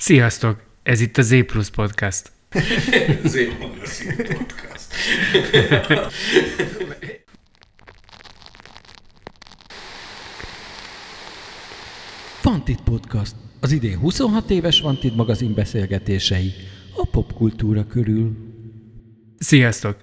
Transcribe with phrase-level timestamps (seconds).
[0.00, 0.62] Sziasztok!
[0.82, 2.32] Ez itt a Z Plus Podcast.
[3.32, 4.92] Z Plus Podcast.
[12.42, 13.34] Vantit Podcast.
[13.60, 16.52] Az idén 26 éves Vantit magazin beszélgetései
[16.96, 18.36] a popkultúra körül.
[19.38, 19.96] Sziasztok!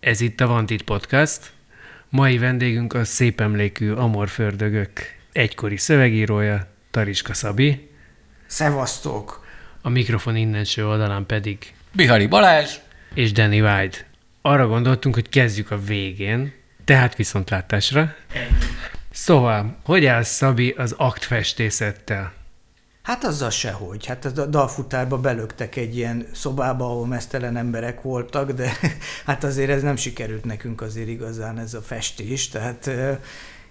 [0.00, 1.52] Ez itt a Vantit Podcast.
[2.08, 4.90] Mai vendégünk a szép emlékű Amor Fördögök
[5.32, 7.89] egykori szövegírója, Tariska Szabi.
[8.50, 9.46] Szevasztok!
[9.82, 12.76] A mikrofon innenső oldalán pedig Bihari Balázs
[13.14, 14.06] és Danny White.
[14.42, 16.52] Arra gondoltunk, hogy kezdjük a végén,
[16.84, 18.14] tehát viszontlátásra.
[19.10, 22.32] Szóval, hogy áll Szabi az aktfestészettel?
[23.02, 24.06] Hát azzal sehogy.
[24.06, 28.72] Hát a dalfutárba belöktek egy ilyen szobába, ahol mesztelen emberek voltak, de
[29.26, 32.90] hát azért ez nem sikerült nekünk azért igazán ez a festés, tehát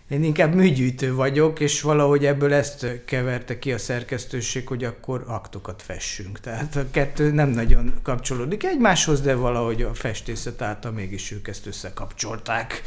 [0.10, 5.82] én inkább műgyűjtő vagyok, és valahogy ebből ezt keverte ki a szerkesztőség, hogy akkor aktokat
[5.82, 6.40] fessünk.
[6.40, 11.68] Tehát a kettő nem nagyon kapcsolódik egymáshoz, de valahogy a festészet által mégis ők ezt
[11.68, 12.82] összekapcsolták.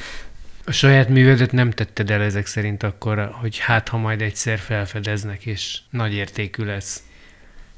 [0.64, 5.46] A saját művedet nem tetted el ezek szerint akkor, hogy hát ha majd egyszer felfedeznek,
[5.46, 7.02] és nagy értékű lesz.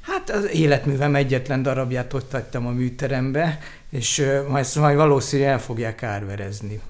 [0.05, 6.03] Hát az életművem egyetlen darabját ott hagytam a műterembe, és majd, majd valószínűleg el fogják
[6.03, 6.81] árverezni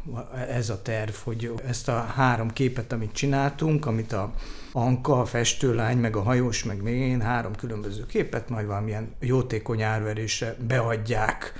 [0.49, 4.33] ez a terv, hogy ezt a három képet, amit csináltunk, amit a
[4.71, 9.81] Anka, a festőlány, meg a hajós, meg még én, három különböző képet, majd valamilyen jótékony
[9.81, 11.53] árverésre beadják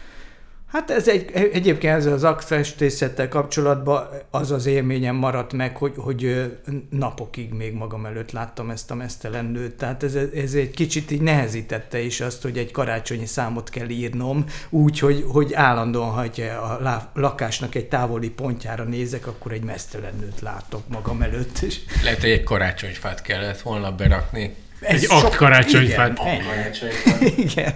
[0.76, 6.52] Hát ez egy, egyébként ezzel az aktfestészettel kapcsolatban az az élményem maradt meg, hogy, hogy
[6.90, 9.76] napokig még magam előtt láttam ezt a mesztelen nőt.
[9.76, 14.46] Tehát ez, ez egy kicsit így nehezítette is azt, hogy egy karácsonyi számot kell írnom,
[14.70, 20.42] úgy, hogy, hogy állandóan, ha a lakásnak egy távoli pontjára nézek, akkor egy mesztelen nőt
[20.42, 21.62] látok magam előtt.
[21.62, 21.80] is.
[22.04, 24.56] Lehet, hogy egy karácsonyfát kellett volna berakni.
[24.80, 26.20] Ez egy akt karácsonyfát.
[26.20, 27.74] Igen, igen.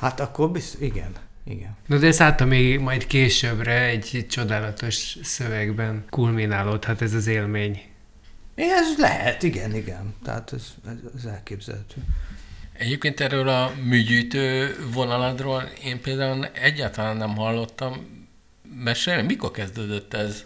[0.00, 1.24] Hát akkor biztos, igen.
[1.48, 1.76] Igen.
[1.86, 7.82] Na de ezt láttam még majd későbbre egy csodálatos szövegben kulminálódhat ez az élmény.
[8.54, 10.14] Ez lehet, igen, igen.
[10.24, 12.04] Tehát ez, ez, ez elképzelhető.
[12.72, 18.06] Egyébként erről a műgyűjtő vonaladról én például egyáltalán nem hallottam
[18.82, 19.22] mesélni.
[19.22, 20.44] Mikor kezdődött ez?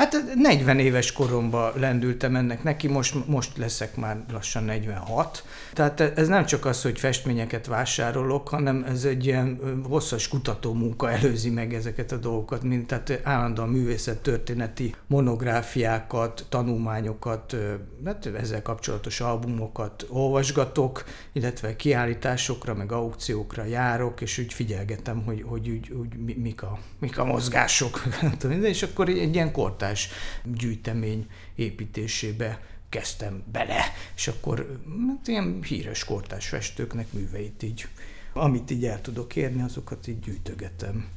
[0.00, 5.44] Hát 40 éves koromban lendültem ennek neki, most, most leszek már lassan 46.
[5.72, 11.10] Tehát ez nem csak az, hogy festményeket vásárolok, hanem ez egy ilyen hosszas kutató munka
[11.10, 17.56] előzi meg ezeket a dolgokat, mint tehát állandóan művészettörténeti monográfiákat, tanulmányokat,
[18.04, 25.68] hát ezzel kapcsolatos albumokat olvasgatok, illetve kiállításokra, meg aukciókra járok, és úgy figyelgetem, hogy, hogy
[25.68, 28.02] úgy, úgy mik, a, mik a mozgások,
[28.62, 30.08] és akkor egy ilyen kortár kortás
[30.44, 33.84] gyűjtemény építésébe kezdtem bele,
[34.16, 37.86] és akkor hát ilyen híres kortás festőknek műveit így,
[38.32, 41.08] amit így el tudok érni, azokat így gyűjtögetem.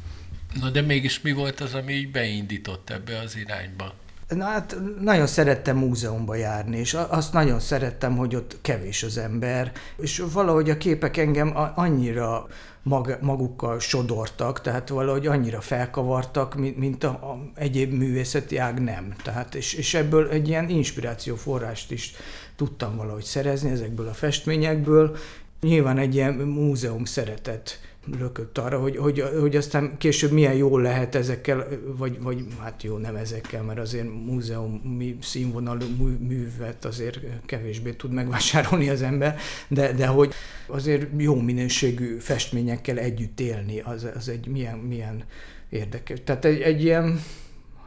[0.59, 3.93] Na de mégis mi volt az, ami így beindított ebbe az irányba?
[4.27, 9.71] Na hát nagyon szerettem múzeumba járni, és azt nagyon szerettem, hogy ott kevés az ember,
[9.97, 12.47] és valahogy a képek engem annyira
[12.83, 19.13] mag, magukkal sodortak, tehát valahogy annyira felkavartak, mint, mint a, a egyéb művészeti ág nem.
[19.23, 22.13] Tehát, és, és ebből egy ilyen inspirációforrást is
[22.55, 25.17] tudtam valahogy szerezni ezekből a festményekből.
[25.61, 31.15] Nyilván egy ilyen múzeum szeretet lökött arra, hogy, hogy, hogy aztán később milyen jól lehet
[31.15, 35.85] ezekkel, vagy, vagy hát jó, nem ezekkel, mert azért múzeumi színvonalú
[36.19, 39.37] művet azért kevésbé tud megvásárolni az ember,
[39.67, 40.33] de, de hogy
[40.67, 45.23] azért jó minőségű festményekkel együtt élni, az, az egy milyen, milyen
[45.69, 46.19] érdekes.
[46.23, 47.21] Tehát egy, egy ilyen,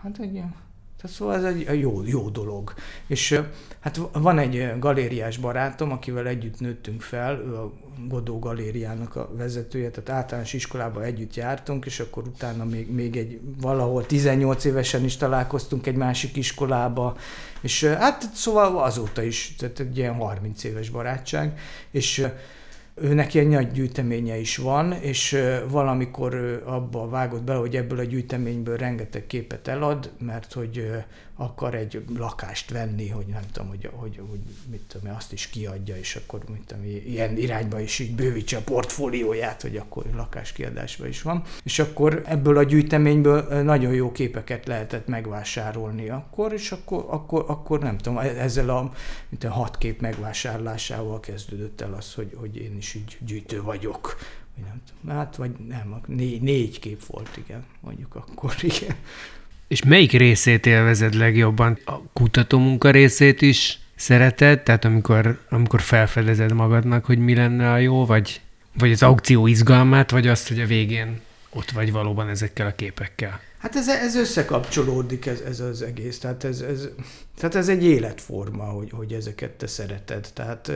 [0.03, 0.55] hát egy ilyen
[1.01, 2.75] tehát szóval ez egy jó, jó dolog.
[3.07, 3.41] És
[3.81, 7.73] hát van egy galériás barátom, akivel együtt nőttünk fel, ő a
[8.09, 13.41] Godó galériának a vezetője, tehát általános iskolában együtt jártunk, és akkor utána még, még egy
[13.61, 17.17] valahol 18 évesen is találkoztunk egy másik iskolába,
[17.61, 21.59] és hát szóval azóta is, tehát egy ilyen 30 éves barátság,
[21.91, 22.27] és
[23.01, 25.37] Őnek ilyen nagy gyűjteménye is van, és
[25.69, 30.91] valamikor abba vágott bele, hogy ebből a gyűjteményből rengeteg képet elad, mert hogy
[31.37, 34.41] akar egy lakást venni, hogy nem tudom, hogy, hogy, hogy
[34.71, 38.61] mit tudom, azt is kiadja, és akkor mit tudom, ilyen irányba is így bővítse a
[38.61, 41.43] portfólióját, hogy akkor lakáskiadásban is van.
[41.63, 47.81] És akkor ebből a gyűjteményből nagyon jó képeket lehetett megvásárolni akkor, és akkor, akkor, akkor
[47.81, 48.93] nem tudom, e-, ezzel a,
[49.29, 54.17] mint a hat kép megvásárlásával kezdődött el az, hogy, hogy én is így gyűjtő vagyok.
[54.55, 58.97] Vagy nem tudom, hát vagy nem, négy, négy kép volt, igen, mondjuk akkor, igen.
[59.69, 61.79] És melyik részét élvezed legjobban?
[61.85, 68.07] A kutatómunka részét is, szereted, tehát amikor, amikor felfedezed magadnak, hogy mi lenne a jó,
[68.07, 68.41] vagy,
[68.79, 71.21] vagy az aukció izgalmát, vagy azt, hogy a végén
[71.51, 73.41] ott vagy valóban ezekkel a képekkel?
[73.59, 76.19] Hát ez, ez összekapcsolódik, ez, ez az egész.
[76.19, 76.89] Tehát ez, ez,
[77.37, 80.29] tehát ez egy életforma, hogy, hogy ezeket te szereted.
[80.35, 80.73] Tehát,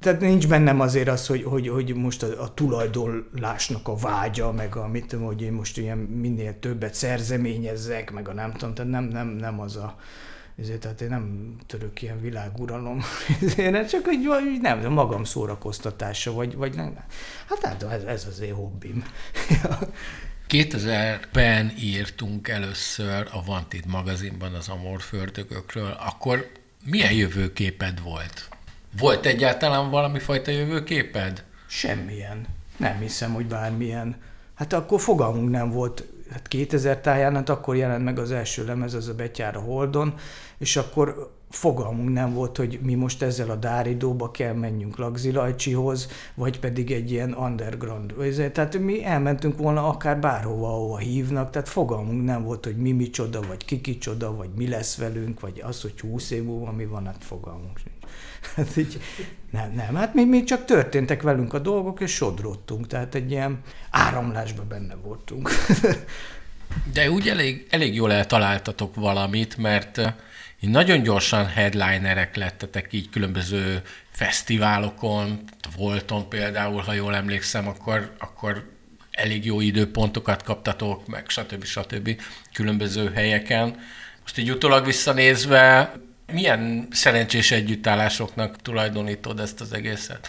[0.00, 4.76] tehát nincs bennem azért az, hogy, hogy, hogy most a, a tulajdonlásnak a vágya, meg
[4.76, 9.04] a, mit hogy én most ilyen minél többet szerzeményezzek, meg a nem tudom, tehát nem,
[9.04, 9.96] nem, nem az a,
[10.58, 13.02] ezért, tehát én nem török ilyen világuralom,
[13.56, 14.28] én csak egy,
[14.60, 16.96] nem, magam szórakoztatása, vagy, vagy nem.
[17.48, 19.04] Hát, hát ez, ez az én hobbim.
[20.48, 26.50] 2000-ben írtunk először a Vantid magazinban az Amorfördögökről, akkor
[26.84, 28.48] milyen jövőképed volt?
[28.98, 31.44] Volt egyáltalán valami fajta jövőképed?
[31.66, 32.46] Semmilyen.
[32.76, 34.16] Nem hiszem, hogy bármilyen.
[34.54, 38.94] Hát akkor fogalmunk nem volt hát 2000 táján, hát akkor jelent meg az első lemez,
[38.94, 40.14] az a Betyára Holdon,
[40.58, 46.60] és akkor fogalmunk nem volt, hogy mi most ezzel a Dáridóba kell menjünk Lagzilajcsihoz, vagy
[46.60, 48.14] pedig egy ilyen underground.
[48.52, 53.40] Tehát mi elmentünk volna akár bárhova, ahova hívnak, tehát fogalmunk nem volt, hogy mi micsoda,
[53.48, 57.06] vagy ki kicsoda, vagy mi lesz velünk, vagy az, hogy 20 év múlva mi van,
[57.06, 57.99] hát fogalmunk sincs.
[58.56, 59.00] Hát így,
[59.50, 63.60] nem, nem, hát mi, mi csak történtek velünk a dolgok, és sodródtunk, tehát egy ilyen
[63.90, 65.50] áramlásban benne voltunk.
[66.92, 70.14] De úgy elég, elég jól eltaláltatok valamit, mert
[70.60, 75.40] így nagyon gyorsan headlinerek lettetek így különböző fesztiválokon,
[75.76, 78.68] Volton például, ha jól emlékszem, akkor, akkor
[79.10, 81.64] elég jó időpontokat kaptatok, meg stb.
[81.64, 82.20] stb.
[82.52, 83.78] különböző helyeken.
[84.20, 85.92] Most így utólag visszanézve,
[86.32, 90.28] milyen szerencsés együttállásoknak tulajdonítod ezt az egészet?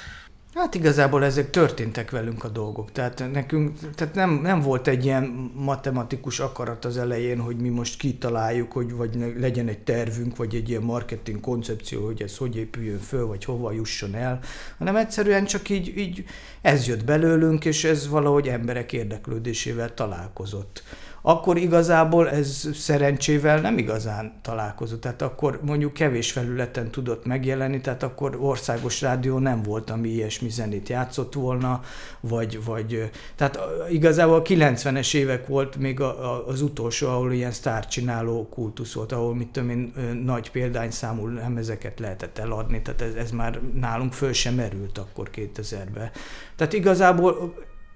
[0.55, 2.91] Hát igazából ezek történtek velünk a dolgok.
[2.91, 7.97] Tehát nekünk tehát nem, nem volt egy ilyen matematikus akarat az elején, hogy mi most
[7.97, 12.99] kitaláljuk, hogy vagy legyen egy tervünk, vagy egy ilyen marketing koncepció, hogy ez hogy épüljön
[12.99, 14.39] föl, vagy hova jusson el,
[14.77, 16.23] hanem egyszerűen csak így, így
[16.61, 20.83] ez jött belőlünk, és ez valahogy emberek érdeklődésével találkozott
[21.21, 25.01] akkor igazából ez szerencsével nem igazán találkozott.
[25.01, 30.49] Tehát akkor mondjuk kevés felületen tudott megjelenni, tehát akkor országos rádió nem volt, ami ilyesmi
[30.49, 31.81] zenét játszott volna,
[32.19, 33.59] vagy, vagy tehát
[33.89, 39.11] igazából a 90-es évek volt még a, a, az utolsó, ahol ilyen sztárcsináló kultusz volt,
[39.11, 39.93] ahol mit tudom én,
[40.23, 46.11] nagy példányszámú lemezeket lehetett eladni, tehát ez, ez már nálunk föl sem merült akkor 2000-ben.
[46.55, 47.53] Tehát igazából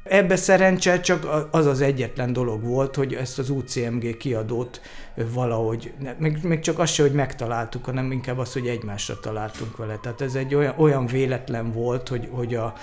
[0.09, 4.81] Ebbe szerencse csak az az egyetlen dolog volt, hogy ezt az UCMG kiadót
[5.15, 9.97] valahogy, még, még csak az se, hogy megtaláltuk, hanem inkább az, hogy egymásra találtunk vele.
[10.01, 12.73] Tehát ez egy olyan, olyan véletlen volt, hogy, hogy a,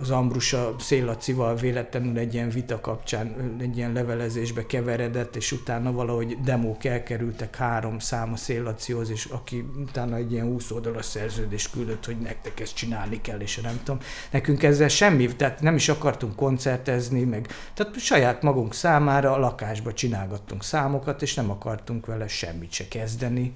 [0.00, 6.40] az Ambrusa Széllacival véletlenül egy ilyen vita kapcsán egy ilyen levelezésbe keveredett, és utána valahogy
[6.44, 12.04] demók elkerültek három szám a Széllacihoz, és aki utána egy ilyen 20 oldalas szerződést küldött,
[12.04, 14.00] hogy nektek ezt csinálni kell, és nem tudom.
[14.30, 19.92] Nekünk ezzel semmi, tehát nem is akartunk koncertezni, meg tehát saját magunk számára a lakásba
[19.92, 23.52] csinálgattunk számokat, és nem akartunk vele semmit se kezdeni.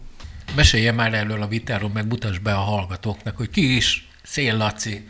[0.57, 5.07] Mesélje már erről a vitáról, meg mutasd be a hallgatóknak, hogy ki is Szél Laci.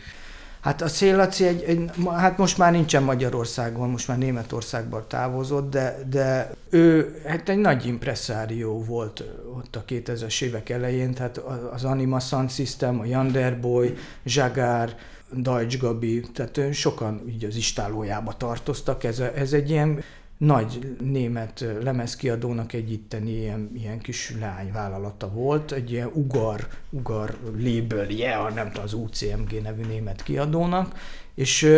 [0.66, 5.98] Hát a Széllaci egy, egy, hát most már nincsen Magyarországon, most már Németországban távozott, de,
[6.10, 9.24] de ő hát egy nagy impresszárió volt
[9.56, 11.38] ott a 2000-es évek elején, tehát
[11.72, 14.96] az Anima Sound System, a Yanderboy, Zsagár,
[15.30, 19.04] Deutsch Gabi, tehát sokan így az istálójába tartoztak.
[19.04, 20.02] Ez, ez egy ilyen
[20.38, 28.10] nagy német lemezkiadónak egy itteni ilyen, ilyen kis leányvállalata volt, egy ilyen ugar, ugar label,
[28.10, 30.98] yeah, nem tudom, az UCMG nevű német kiadónak,
[31.34, 31.68] és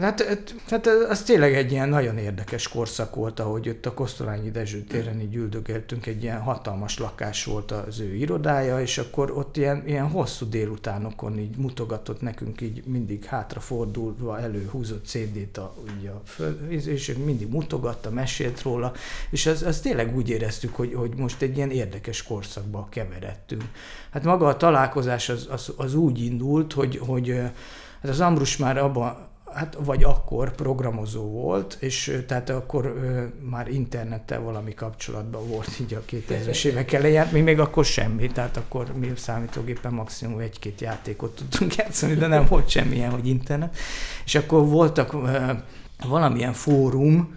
[0.00, 4.80] Hát, hát az tényleg egy ilyen nagyon érdekes korszak volt, ahogy ott a Kosztolányi Dezső
[4.80, 9.82] téren így üldögéltünk, egy ilyen hatalmas lakás volt az ő irodája, és akkor ott ilyen,
[9.86, 16.70] ilyen hosszú délutánokon így mutogatott nekünk így mindig hátrafordulva előhúzott CD-t a, így a föl,
[16.70, 18.92] és mindig mutogatta, mesélt róla,
[19.30, 23.64] és az, az tényleg úgy éreztük, hogy, hogy most egy ilyen érdekes korszakba keveredtünk.
[24.10, 27.28] Hát maga a találkozás az, az, az úgy indult, hogy, hogy
[28.02, 33.68] hát az Ambrus már abban hát vagy akkor programozó volt, és tehát akkor ö, már
[33.68, 38.92] internettel valami kapcsolatban volt így a 2000-es évek elején, mi még akkor semmi, tehát akkor
[38.94, 43.76] mi számítógépen maximum egy-két játékot tudtunk játszani, de nem volt semmilyen, hogy internet.
[44.24, 45.52] És akkor voltak ö,
[46.08, 47.34] valamilyen fórum,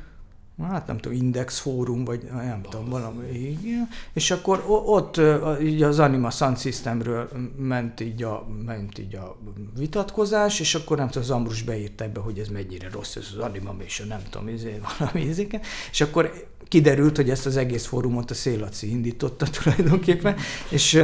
[0.68, 3.88] hát nem tudom, Index Fórum, vagy nem tudom, valami, igen.
[4.14, 5.22] És akkor ott
[5.62, 9.38] így az Anima Sound Systemről ment így, a, ment így a
[9.78, 13.44] vitatkozás, és akkor nem tudom, az Ambrus beírta ebbe, hogy ez mennyire rossz, ez az
[13.44, 15.62] Anima, és nem tudom, izé, valami izéken.
[15.92, 20.36] És akkor kiderült, hogy ezt az egész fórumot a Szélaci indította tulajdonképpen,
[20.70, 21.04] és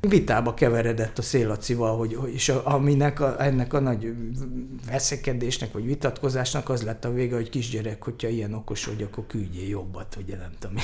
[0.00, 4.14] vitába keveredett a szélacival, hogy, hogy és a, aminek a, ennek a nagy
[4.90, 9.68] veszekedésnek, vagy vitatkozásnak az lett a vége, hogy kisgyerek, hogyha ilyen okos vagy, akkor küldjél
[9.68, 10.76] jobbat, vagy nem tudom.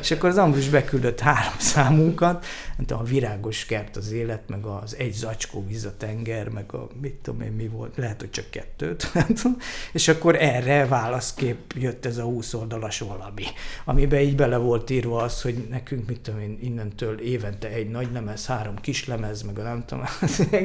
[0.00, 2.44] és akkor az Ambrus beküldött három számunkat,
[2.76, 6.74] nem tudom, a virágos kert az élet, meg az egy zacskó víz a tenger, meg
[6.74, 9.56] a mit tudom én mi volt, lehet, hogy csak kettőt, nem
[9.92, 13.44] és akkor erre válaszkép jött ez a 20 oldalas valami,
[13.84, 18.10] amiben így bele volt írva az, hogy nekünk, mit tudom én, innentől évente egy nagy
[18.32, 20.04] lemez, három kis lemez, meg a nem tudom,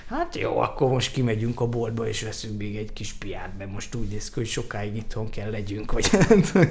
[0.09, 3.95] hát jó, akkor most kimegyünk a boltba, és veszünk még egy kis piát, mert most
[3.95, 6.69] úgy néz ki, hogy sokáig itthon kell legyünk, vagy nem tudom,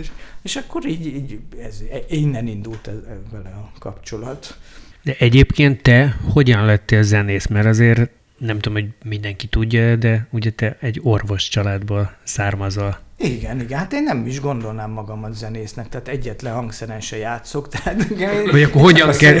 [0.00, 0.10] és,
[0.42, 2.94] és akkor így, így ez, innen indult ez,
[3.30, 4.58] vele a kapcsolat.
[5.02, 7.46] De egyébként te hogyan lettél zenész?
[7.46, 12.98] Mert azért nem tudom, hogy mindenki tudja, de ugye te egy orvos családból származol.
[13.22, 18.06] Igen, igen, hát én nem is gondolnám magamat zenésznek, tehát egyetlen hangszeren se játszok, tehát...
[18.50, 19.38] Vagy akkor hogyan kell...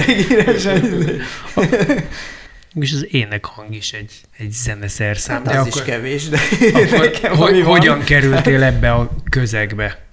[2.74, 5.36] És az ének hang is egy, egy zeneszerszám.
[5.36, 6.38] Hát de az akkor, is kevés, de
[6.72, 10.09] akkor, nekem, hogy, hogyan kerültél ebbe a közegbe?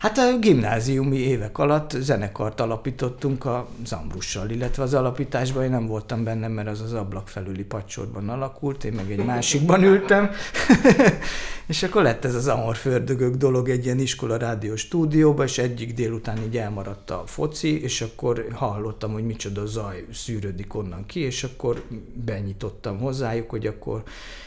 [0.00, 6.24] Hát a gimnáziumi évek alatt zenekart alapítottunk a Zambrussal, illetve az alapításban én nem voltam
[6.24, 10.30] benne, mert az az ablak felüli pacsorban alakult, én meg egy másikban ültem,
[11.66, 15.94] és akkor lett ez az Amor Fördögök dolog egy ilyen iskola rádió stúdióban, és egyik
[15.94, 21.44] délután így elmaradt a foci, és akkor hallottam, hogy micsoda zaj szűrődik onnan ki, és
[21.44, 21.82] akkor
[22.24, 24.02] benyitottam hozzájuk, hogy akkor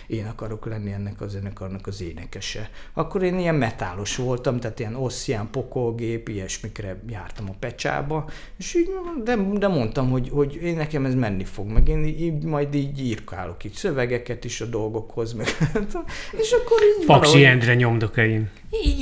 [0.07, 2.69] én akarok lenni ennek a zenekarnak az énekese.
[2.93, 8.89] Akkor én ilyen metálos voltam, tehát ilyen oszján, pokolgép, ilyesmikre jártam a pecsába, és így,
[9.23, 13.01] de, de mondtam, hogy, hogy én nekem ez menni fog, meg én így, majd így
[13.01, 15.47] írkálok így szövegeket is a dolgokhoz, meg,
[16.41, 17.43] és akkor így Paksi valahogy...
[17.43, 18.49] Endre nyomdokain.
[18.83, 19.01] Így,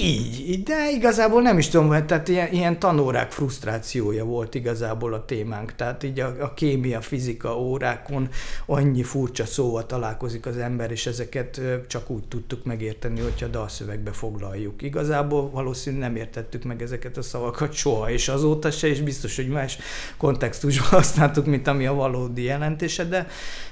[0.49, 5.75] így, de igazából nem is tudom, tehát ilyen, ilyen tanórák frusztrációja volt igazából a témánk.
[5.75, 8.29] Tehát így a, a kémia, fizika órákon
[8.65, 14.81] annyi furcsa szóval találkozik az ember, és ezeket csak úgy tudtuk megérteni, hogyha dalszövegbe foglaljuk.
[14.81, 19.47] Igazából valószínűleg nem értettük meg ezeket a szavakat soha, és azóta se, és biztos, hogy
[19.47, 19.77] más
[20.17, 23.27] kontextusban használtuk, mint ami a valódi jelentése, de,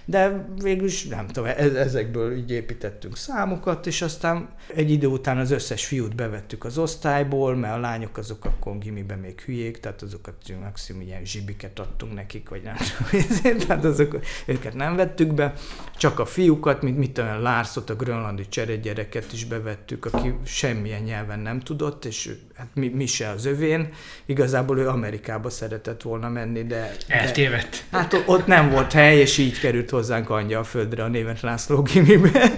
[0.06, 5.38] de végül is nem tudom, e-, ezekből így építettünk számokat, és aztán egy idő után
[5.38, 10.01] az összes fiút bevettük az osztályból, mert a lányok azok akkor gimiben még hülyék, tehát
[10.01, 15.54] azokat maximum ilyen zsibiket adtunk nekik, vagy nem tudom, tehát azok, őket nem vettük be,
[15.98, 21.39] csak a fiúkat, mint mit tudom, Lárszot, a grönlandi cseregyereket is bevettük, aki semmilyen nyelven
[21.39, 23.94] nem tudott, és hát mi, mi se az övén,
[24.25, 26.96] igazából ő Amerikába szeretett volna menni, de...
[27.08, 27.84] Eltévedt.
[27.92, 31.42] De, hát ott nem volt hely, és így került hozzánk anyja a földre a névet
[31.42, 32.51] László gimibe.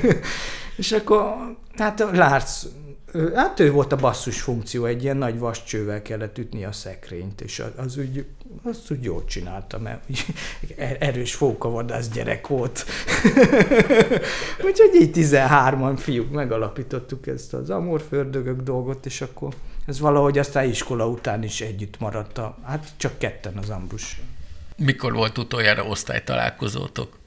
[0.76, 1.34] és akkor
[1.76, 2.62] tehát Lárc,
[3.34, 7.62] hát ő volt a basszus funkció, egy ilyen nagy vascsővel kellett ütni a szekrényt, és
[7.76, 8.24] az úgy,
[8.62, 10.24] azt úgy jól csinálta, mert úgy
[10.98, 12.84] erős fókavadász gyerek volt.
[14.66, 19.54] Úgyhogy így 13-an fiúk megalapítottuk ezt az amorfördögök dolgot, és akkor
[19.86, 24.20] ez valahogy aztán iskola után is együtt maradt, a, hát csak ketten az Ambrus.
[24.76, 27.17] Mikor volt utoljára osztálytalálkozótok?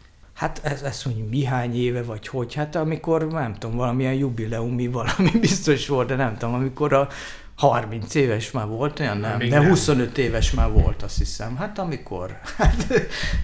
[0.41, 2.53] Hát ez, ez hogy mihány éve, vagy hogy?
[2.53, 7.07] Hát amikor, nem tudom, valamilyen jubileumi valami biztos volt, de nem tudom, amikor a
[7.55, 9.67] 30 éves már volt, olyan nem, Még de nem.
[9.67, 11.55] 25 éves már volt, azt hiszem.
[11.55, 12.39] Hát amikor?
[12.57, 12.87] Hát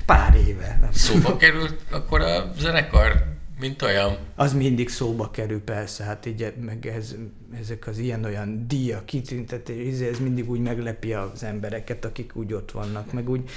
[0.06, 0.78] pár éve.
[0.82, 3.26] Nem Szóba került akkor a zenekar,
[3.60, 4.18] mint olyan?
[4.36, 7.16] Az mindig szóba kerül, persze, hát így meg ez,
[7.62, 13.12] ezek az ilyen-olyan díjak, kitüntetés, ez mindig úgy meglepi az embereket, akik úgy ott vannak,
[13.12, 13.50] meg úgy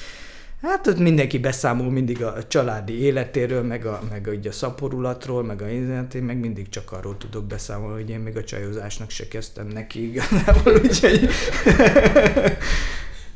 [0.63, 5.63] Hát ott mindenki beszámol mindig a családi életéről, meg a, meg a, a szaporulatról, meg
[5.63, 9.67] a én meg mindig csak arról tudok beszámolni, hogy én még a csajozásnak se kezdtem
[9.67, 11.29] neki igazából, úgyhogy...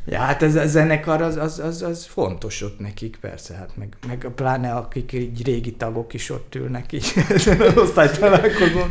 [0.06, 3.96] Ja, hát ez a zenekar az, az, az, az fontos ott nekik, persze, hát meg,
[4.06, 8.88] meg pláne akik így régi tagok is ott ülnek így ezen az osztálytalálkozón.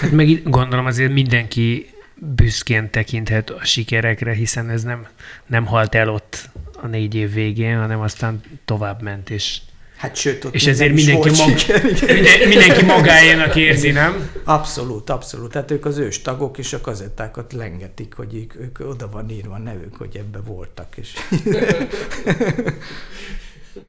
[0.00, 5.06] Hát meg gondolom azért mindenki büszkén tekinthet a sikerekre, hiszen ez nem,
[5.46, 6.50] nem halt el ott
[6.82, 9.60] a négy év végén, hanem aztán tovább ment, és
[9.98, 11.50] Hát sőt, ott és ezért mindenki, mag,
[12.14, 14.30] minden, mindenki magáénak érzi, nem?
[14.44, 15.52] Abszolút, abszolút.
[15.52, 19.54] Tehát ők az ős tagok, és a kazettákat lengetik, hogy ők, ők oda van írva
[19.54, 20.96] a nevük, hogy ebbe voltak.
[20.96, 21.12] És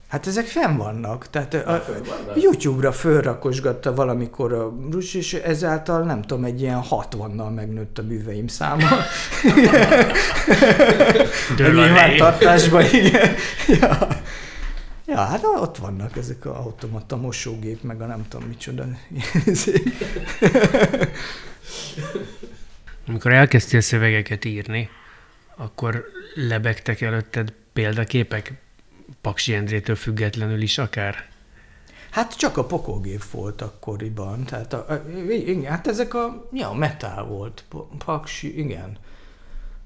[0.09, 1.29] Hát ezek fenn vannak.
[1.29, 1.83] Tehát a, a
[2.35, 8.47] YouTube-ra fölrakosgatta valamikor a Rus, és ezáltal nem tudom, egy ilyen 60-nal megnőtt a műveim
[8.47, 8.87] száma.
[11.57, 13.35] Nyilvántartásban, igen.
[13.67, 14.07] Ja.
[15.05, 18.85] ja, hát ott vannak ezek a automata mosógép, meg a nem tudom micsoda.
[23.07, 24.89] Amikor elkezdtél szövegeket írni,
[25.55, 28.53] akkor lebegtek előtted példaképek?
[29.21, 31.29] Paksi Endrétől függetlenül is akár?
[32.11, 37.25] Hát csak a pokógép volt akkoriban, tehát a, a, igen, hát ezek a, ja, metal
[37.25, 37.65] volt,
[38.05, 38.97] paksi, igen.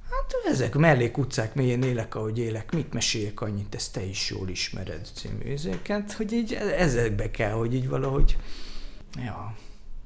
[0.10, 5.08] Hát ezek mellékutcák, mélyen élek, ahogy élek, mit meséljek annyit, ezt te is jól ismered
[5.16, 8.38] című ezeket, hogy így ezekbe kell, hogy így valahogy,
[9.16, 9.56] ja,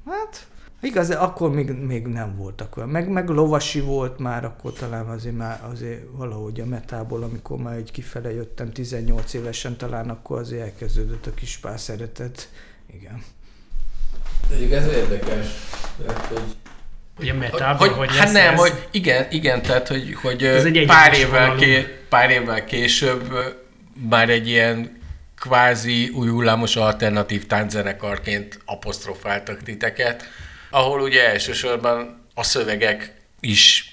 [0.06, 0.46] hát
[0.80, 2.88] Igaz, akkor még, még nem voltak olyan.
[2.88, 7.76] Meg, meg lovasi volt már, akkor talán azért, már azért valahogy a metából, amikor már
[7.76, 12.48] egy kifele jöttem 18 évesen, talán akkor azért elkezdődött a kis pár szeretet.
[12.94, 13.22] Igen.
[14.48, 15.46] De ez érdekes,
[16.06, 16.56] mert hogy
[17.20, 18.58] Ugye metában, hogy, hogy Hát nem, ez?
[18.60, 23.34] hogy igen, igen, tehát hogy, hogy egy pár, évvel ké, pár évvel később
[24.08, 25.00] már egy ilyen
[25.38, 30.24] kvázi új hullámos alternatív tánczenekarként apostrofáltak titeket,
[30.70, 33.92] ahol ugye elsősorban a szövegek is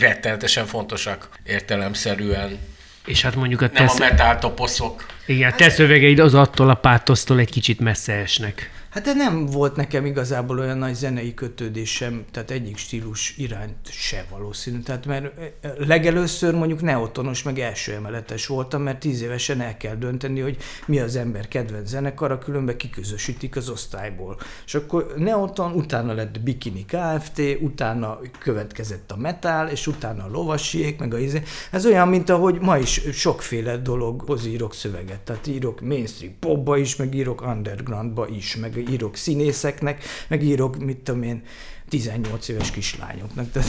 [0.00, 2.58] rettenetesen fontosak értelemszerűen.
[3.04, 5.06] És hát mondjuk a te Nem a metal toposzok.
[5.26, 8.70] Igen, a te szövegeid az attól a pátosztól egy kicsit messze esnek.
[8.96, 14.26] Hát de nem volt nekem igazából olyan nagy zenei kötődésem, tehát egyik stílus irányt se
[14.30, 14.80] valószínű.
[14.80, 15.32] Tehát mert
[15.78, 20.98] legelőször mondjuk neotonos, meg első emeletes voltam, mert tíz évesen el kell dönteni, hogy mi
[20.98, 24.38] az ember kedvenc zenekara, különben kiközösítik az osztályból.
[24.66, 30.98] És akkor neoton, utána lett Bikini Kft., utána következett a metal, és utána a lovasiék,
[30.98, 31.42] meg a izé.
[31.70, 35.20] Ez olyan, mint ahogy ma is sokféle dologhoz írok szöveget.
[35.20, 40.96] Tehát írok mainstream popba is, meg írok undergroundba is, meg írok színészeknek, meg írok, mit
[40.96, 41.42] tudom én,
[41.88, 43.52] 18 éves kislányoknak.
[43.52, 43.68] Tehát,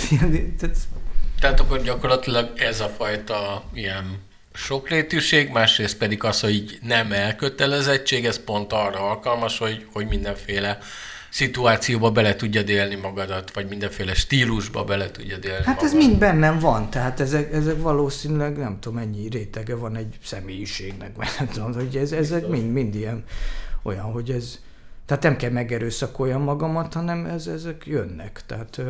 [0.59, 0.77] tehát...
[1.39, 4.19] tehát akkor gyakorlatilag ez a fajta ilyen
[4.53, 10.77] sokrétűség, másrészt pedig az, hogy így nem elkötelezettség, ez pont arra alkalmas, hogy, hogy mindenféle
[11.29, 15.83] szituációba bele tudja élni magadat, vagy mindenféle stílusba bele tudja élni Hát magad.
[15.83, 21.15] ez mind bennem van, tehát ezek, ezek valószínűleg nem tudom, mennyi rétege van egy személyiségnek,
[21.15, 23.23] vagy nem tudom, hogy ez, ezek mind, mind ilyen
[23.83, 24.59] olyan, hogy ez,
[25.07, 28.43] tehát nem kell megerőszakoljam magamat, hanem ez, ezek jönnek.
[28.45, 28.81] Tehát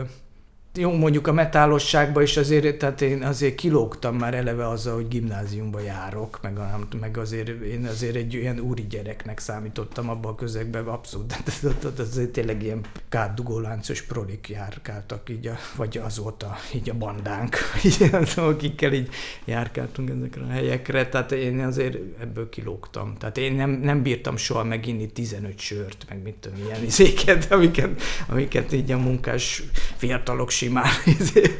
[0.78, 5.80] jó, mondjuk a metálosságban is azért, tehát én azért kilógtam már eleve azzal, hogy gimnáziumba
[5.80, 6.60] járok, meg,
[7.00, 12.30] meg azért én azért egy olyan úri gyereknek számítottam abban a közegben, abszolút, tehát azért
[12.30, 18.94] tényleg ilyen kátdugó láncos prolik járkáltak így, a, vagy azóta így a bandánk, így, akikkel
[18.94, 19.10] így
[19.46, 23.16] járkáltunk ezekre a helyekre, tehát én azért ebből kilógtam.
[23.18, 28.02] Tehát én nem, nem bírtam soha meginni 15 sört, meg mit tudom, ilyen izéket, amiket,
[28.28, 29.63] amiket így a munkás
[29.96, 31.58] fiatalok simán izé,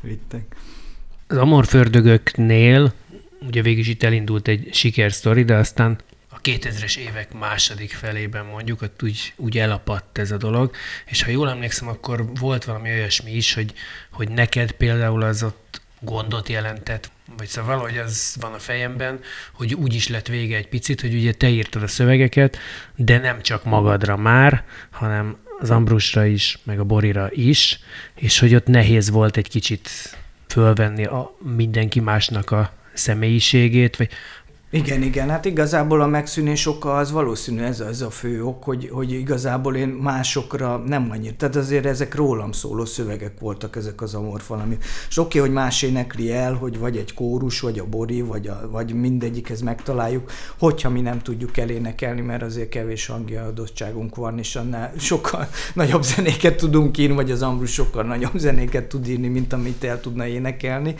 [0.00, 0.56] vittek.
[1.26, 2.92] Az amorfördögöknél
[3.40, 5.98] ugye végig is itt elindult egy sikersztori, de aztán
[6.28, 10.74] a 2000-es évek második felében mondjuk, ott úgy, úgy elapadt ez a dolog,
[11.06, 13.72] és ha jól emlékszem, akkor volt valami olyasmi is, hogy,
[14.10, 19.20] hogy neked például az ott gondot jelentett, vagy szóval valahogy az van a fejemben,
[19.52, 22.58] hogy úgy is lett vége egy picit, hogy ugye te írtad a szövegeket,
[22.96, 27.78] de nem csak magadra már, hanem az Ambrusra is, meg a Borira is,
[28.14, 29.88] és hogy ott nehéz volt egy kicsit
[30.48, 34.10] fölvenni a mindenki másnak a személyiségét, vagy
[34.70, 38.88] igen, igen, hát igazából a megszűnés oka az valószínű ez, ez a fő ok, hogy,
[38.92, 44.14] hogy igazából én másokra nem annyira, tehát azért ezek rólam szóló szövegek voltak ezek az
[44.14, 44.78] amor valami.
[45.08, 48.46] És oké, okay, hogy más énekli el, hogy vagy egy kórus, vagy a bori, vagy,
[48.46, 54.38] a, vagy mindegyikhez megtaláljuk, hogyha mi nem tudjuk elénekelni, mert azért kevés hangja adottságunk van,
[54.38, 59.28] és annál sokkal nagyobb zenéket tudunk írni, vagy az Ambrus sokkal nagyobb zenéket tud írni,
[59.28, 60.94] mint amit el tudna énekelni.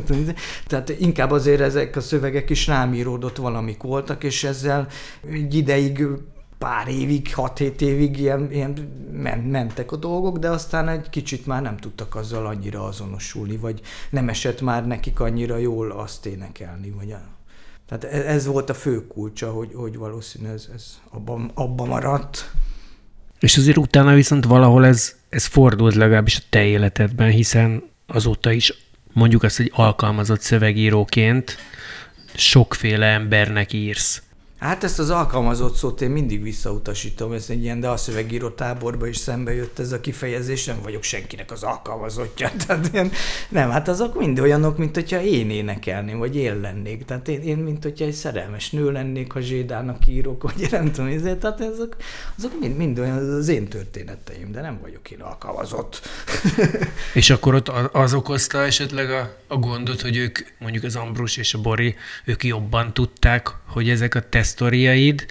[0.66, 4.86] tehát inkább azért ezek a szövegek is rám íródott valamik voltak, és ezzel
[5.30, 6.06] egy ideig
[6.58, 8.72] pár évig, 6-7 évig ilyen, ilyen
[9.44, 13.80] mentek a dolgok, de aztán egy kicsit már nem tudtak azzal annyira azonosulni, vagy
[14.10, 17.14] nem esett már nekik annyira jól azt énekelni, vagy
[17.88, 22.50] tehát e-, ez volt a fő kulcsa, hogy, hogy valószínű ez, ez abban, abban maradt.
[23.40, 28.74] És azért utána viszont valahol ez, ez fordult legalábbis a te életedben, hiszen azóta is
[29.12, 31.56] mondjuk azt, hogy alkalmazott szövegíróként
[32.34, 34.22] sokféle embernek írsz.
[34.58, 39.06] Hát ezt az alkalmazott szót én mindig visszautasítom, ez egy ilyen, de a szövegíró táborba
[39.06, 42.50] is szembe jött ez a kifejezés, nem vagyok senkinek az alkalmazottja.
[42.66, 43.12] Tehát én,
[43.48, 47.04] nem, hát azok mind olyanok, mint hogyha én énekelném, vagy én lennék.
[47.04, 51.10] Tehát én, én mint hogyha egy szerelmes nő lennék, ha Zsédának írok, vagy nem tudom,
[51.10, 51.96] ezért, tehát azok,
[52.36, 56.00] azok mind, mind olyan az én történeteim, de nem vagyok én alkalmazott.
[57.14, 61.54] És akkor ott az okozta esetleg a, a gondot, hogy ők, mondjuk az Ambrus és
[61.54, 61.94] a Bori,
[62.24, 65.26] ők jobban tudták, hogy ezek a te sztoriaid,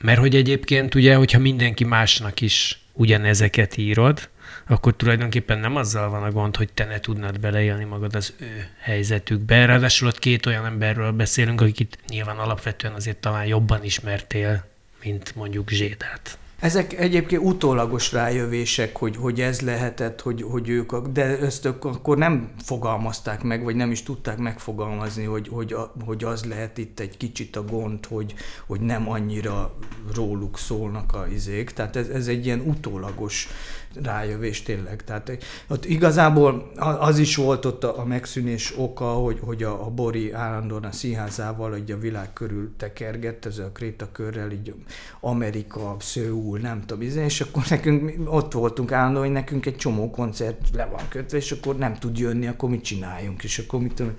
[0.00, 4.28] mert hogy egyébként ugye, hogyha mindenki másnak is ugyanezeket írod,
[4.66, 8.68] akkor tulajdonképpen nem azzal van a gond, hogy te ne tudnád beleélni magad az ő
[8.78, 9.64] helyzetükbe.
[9.64, 14.64] Ráadásul ott két olyan emberről beszélünk, akik itt nyilván alapvetően azért talán jobban ismertél,
[15.02, 16.38] mint mondjuk Zsédát.
[16.60, 22.50] Ezek egyébként utólagos rájövések, hogy, hogy ez lehetett, hogy, hogy ők, de ezt akkor nem
[22.62, 27.56] fogalmazták meg, vagy nem is tudták megfogalmazni, hogy, hogy, hogy az lehet itt egy kicsit
[27.56, 28.34] a gond, hogy,
[28.66, 29.74] hogy nem annyira
[30.14, 31.70] róluk szólnak a izék.
[31.70, 33.48] Tehát ez, ez egy ilyen utólagos
[33.94, 35.04] rájövés tényleg.
[35.04, 40.32] Tehát ott igazából az is volt ott a, megszűnés oka, hogy, hogy a, a Bori
[40.32, 44.74] állandóan a színházával hogy a világ körül tekergett, ez a krétakörrel, így
[45.20, 50.10] Amerika, Szőul, nem tudom, izé, és akkor nekünk ott voltunk állandóan, hogy nekünk egy csomó
[50.10, 53.94] koncert le van kötve, és akkor nem tud jönni, akkor mit csináljunk, és akkor mit
[53.94, 54.14] tudom,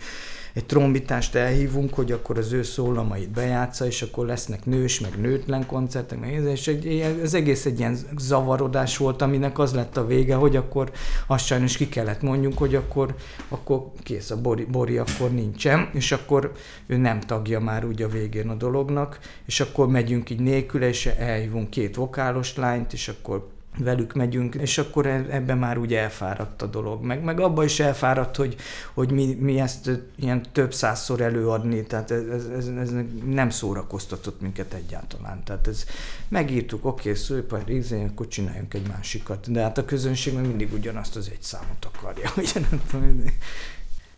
[0.53, 5.65] egy trombitást elhívunk, hogy akkor az ő szólamait bejátsza, és akkor lesznek nős, meg nőtlen
[5.65, 10.35] koncertek, meg és egy, az egész egy ilyen zavarodás volt, aminek az lett a vége,
[10.35, 10.91] hogy akkor
[11.27, 13.15] azt sajnos ki kellett mondjuk, hogy akkor,
[13.47, 16.51] akkor kész, a Bori, Bori akkor nincsen, és akkor
[16.87, 21.05] ő nem tagja már úgy a végén a dolognak, és akkor megyünk így nélküle, és
[21.05, 26.61] elhívunk két vokálos lányt, és akkor velük megyünk, és akkor e- ebben már úgy elfáradt
[26.61, 27.03] a dolog.
[27.03, 28.55] Meg, meg abban is elfáradt, hogy,
[28.93, 32.91] hogy mi, mi ezt ilyen több százszor előadni, tehát ez, ez, ez,
[33.25, 35.43] nem szórakoztatott minket egyáltalán.
[35.43, 35.85] Tehát ez
[36.27, 39.51] megírtuk, oké, okay, szőpár, izé, akkor csináljunk egy másikat.
[39.51, 43.23] De hát a közönség meg mindig ugyanazt az egy számot akarja, ugye nem tudom.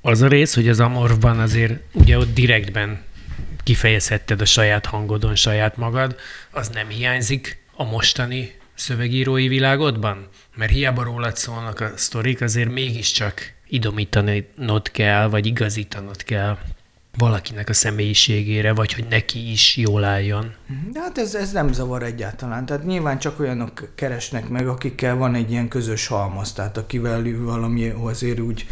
[0.01, 3.01] Az a rész, hogy az Amorban azért ugye ott direktben
[3.63, 6.15] kifejezhetted a saját hangodon saját magad,
[6.51, 10.27] az nem hiányzik a mostani szövegírói világodban?
[10.55, 16.57] Mert hiába rólad szólnak a sztorik, azért mégiscsak idomítanod kell, vagy igazítanod kell
[17.17, 20.53] valakinek a személyiségére, vagy hogy neki is jól álljon.
[20.91, 22.65] De hát ez, ez nem zavar egyáltalán.
[22.65, 27.89] Tehát nyilván csak olyanok keresnek meg, akikkel van egy ilyen közös halmaz, tehát akivel valami
[27.89, 28.65] azért úgy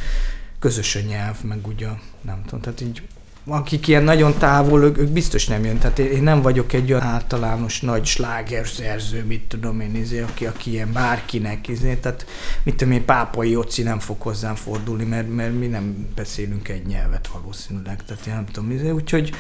[0.60, 1.88] közös a nyelv, meg ugye
[2.22, 3.02] nem tudom, tehát így
[3.48, 5.78] akik ilyen nagyon távol, ők, ők biztos nem jön.
[5.78, 10.72] Tehát én nem vagyok egy olyan általános nagy slágerszerző, mit tudom én, izé, aki, aki
[10.72, 12.26] ilyen bárkinek, izé, tehát
[12.64, 16.86] mit tudom én, pápai Jóci nem fog hozzám fordulni, mert, mert mi nem beszélünk egy
[16.86, 19.32] nyelvet valószínűleg, tehát én nem tudom, izé, úgyhogy,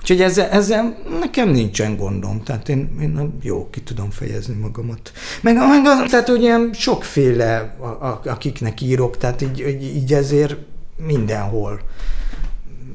[0.00, 5.12] úgyhogy ezzel, ezzel nekem nincsen gondom, tehát én, én jó, ki tudom fejezni magamat.
[5.42, 10.56] Meg, meg az, tehát ugye sokféle, a, a, akiknek írok, tehát így, így ezért
[11.06, 11.80] mindenhol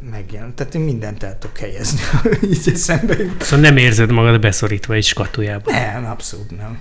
[0.09, 0.55] megjelent.
[0.55, 1.99] Tehát én mindent el tudok helyezni,
[2.51, 5.73] így eszembe Szóval nem érzed magad beszorítva egy skatujában?
[5.73, 6.79] Nem, abszolút nem.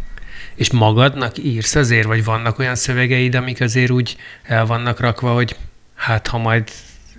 [0.54, 5.56] És magadnak írsz azért, vagy vannak olyan szövegeid, amik azért úgy el vannak rakva, hogy
[5.94, 6.70] hát ha majd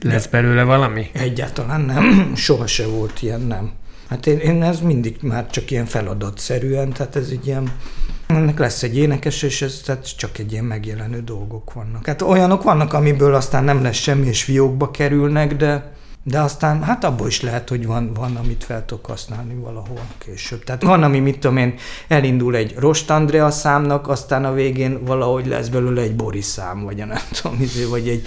[0.02, 1.10] lesz belőle valami?
[1.14, 2.32] Egyáltalán nem.
[2.36, 3.72] Soha se volt ilyen, nem.
[4.10, 7.72] Hát én, én ez mindig már csak ilyen feladatszerűen, tehát ez egy ilyen
[8.36, 12.06] ennek lesz egy énekes, és ez tehát csak egy ilyen megjelenő dolgok vannak.
[12.06, 15.92] Hát olyanok vannak, amiből aztán nem lesz semmi, és fiókba kerülnek, de
[16.26, 20.64] de aztán hát abból is lehet, hogy van, van amit fel tudok használni valahol később.
[20.64, 21.76] Tehát van, ami mit tudom én,
[22.08, 26.96] elindul egy Rost Andrea számnak, aztán a végén valahogy lesz belőle egy Boris szám, vagy
[26.96, 28.26] nem tudom, izé, vagy egy,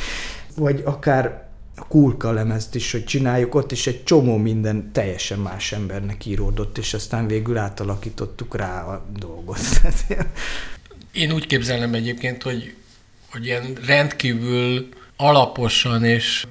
[0.57, 1.46] vagy akár
[1.77, 6.79] a kulka lemezt is, hogy csináljuk ott, és egy csomó minden teljesen más embernek íródott,
[6.79, 9.61] és aztán végül átalakítottuk rá a dolgot.
[11.13, 12.75] Én úgy képzelem egyébként, hogy,
[13.31, 16.47] hogy ilyen rendkívül alaposan és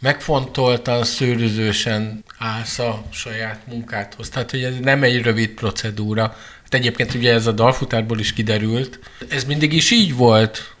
[0.00, 4.28] megfontoltan, szőrözősen állsz a saját munkádhoz.
[4.28, 6.22] Tehát, hogy ez nem egy rövid procedúra.
[6.62, 8.98] Hát egyébként ugye ez a dalfutárból is kiderült.
[9.28, 10.75] Ez mindig is így volt?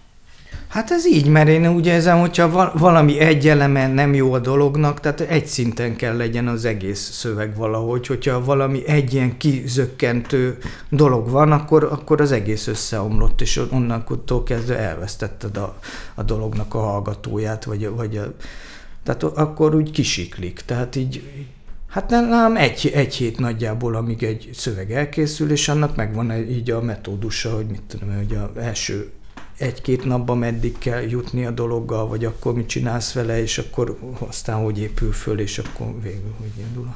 [0.68, 5.00] Hát ez így, mert én úgy érzem, hogyha valami egy eleme nem jó a dolognak,
[5.00, 8.06] tehát egy szinten kell legyen az egész szöveg valahogy.
[8.06, 14.78] Hogyha valami egy ilyen kizökkentő dolog van, akkor, akkor az egész összeomlott, és onnantól kezdve
[14.78, 15.78] elvesztetted a,
[16.14, 18.34] a dolognak a hallgatóját, vagy, vagy a,
[19.02, 20.60] tehát akkor úgy kisiklik.
[20.66, 21.22] Tehát így,
[21.88, 26.80] hát nem egy, egy hét nagyjából, amíg egy szöveg elkészül, és annak megvan így a
[26.80, 29.10] metódusa, hogy mit tudom, hogy az első
[29.58, 34.56] egy-két napban meddig kell jutni a dologgal, vagy akkor mit csinálsz vele, és akkor aztán
[34.56, 36.94] hogy épül föl, és akkor végül hogy indul.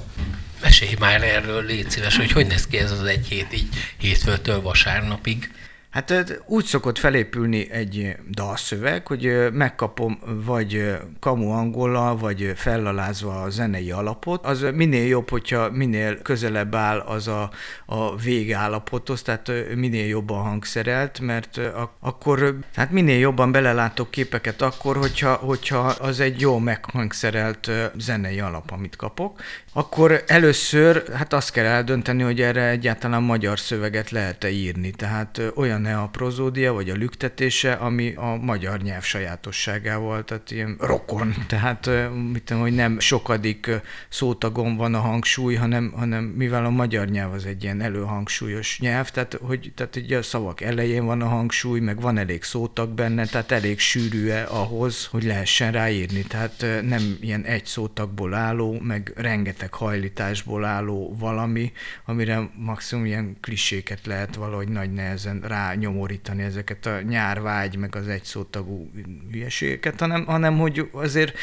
[0.62, 3.68] Mesélj már erről, légy szíves, hogy hogy néz ki ez az egy hét így
[3.98, 5.50] hétfőtől vasárnapig.
[5.90, 13.90] Hát úgy szokott felépülni egy dalszöveg, hogy megkapom vagy kamu angollal, vagy fellalázva a zenei
[13.90, 14.46] alapot.
[14.46, 17.50] Az minél jobb, hogyha minél közelebb áll az a,
[17.86, 21.60] a végállapothoz, tehát minél jobban hangszerelt, mert
[22.00, 28.70] akkor, hát minél jobban belelátok képeket akkor, hogyha, hogyha az egy jó meghangszerelt zenei alap,
[28.70, 29.40] amit kapok.
[29.72, 34.90] Akkor először, hát azt kell eldönteni, hogy erre egyáltalán magyar szöveget lehet-e írni.
[34.90, 40.76] Tehát olyan kellene a prozódia, vagy a lüktetése, ami a magyar nyelv sajátosságával, tehát ilyen
[40.80, 41.34] rokon.
[41.48, 41.90] Tehát,
[42.32, 43.70] mit tudom, hogy nem sokadik
[44.08, 49.10] szótagon van a hangsúly, hanem, hanem mivel a magyar nyelv az egy ilyen előhangsúlyos nyelv,
[49.10, 53.26] tehát, hogy, tehát ugye a szavak elején van a hangsúly, meg van elég szótag benne,
[53.26, 56.22] tehát elég sűrű-e ahhoz, hogy lehessen ráírni.
[56.22, 61.72] Tehát nem ilyen egy szótagból álló, meg rengeteg hajlításból álló valami,
[62.04, 65.40] amire maximum ilyen kliséket lehet valahogy nagy nehezen
[65.70, 68.90] rányomorítani ezeket a nyárvágy, meg az egy szótagú
[69.30, 71.38] hülyeségeket, hanem, hanem hogy azért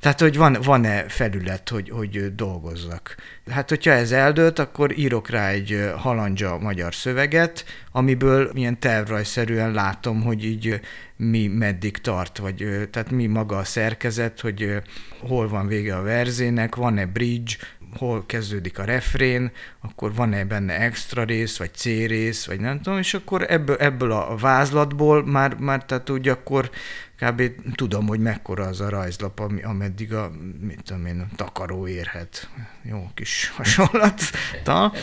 [0.00, 3.14] tehát, hogy van, van-e felület, hogy, hogy dolgozzak.
[3.50, 10.22] Hát, hogyha ez eldőlt, akkor írok rá egy halandzsa magyar szöveget, amiből milyen tervrajszerűen látom,
[10.22, 10.80] hogy így
[11.16, 14.82] mi meddig tart, vagy tehát mi maga a szerkezet, hogy
[15.20, 17.52] hol van vége a verzének, van-e bridge,
[17.96, 22.98] hol kezdődik a refrén, akkor van-e benne extra rész, vagy C rész, vagy nem tudom,
[22.98, 26.70] és akkor ebből, ebből a vázlatból már, már tehát úgy akkor
[27.18, 27.42] kb.
[27.74, 30.30] tudom, hogy mekkora az a rajzlap, ami, ameddig a,
[30.60, 32.48] mit tudom én, takaró érhet.
[32.82, 34.22] Jó kis hasonlat.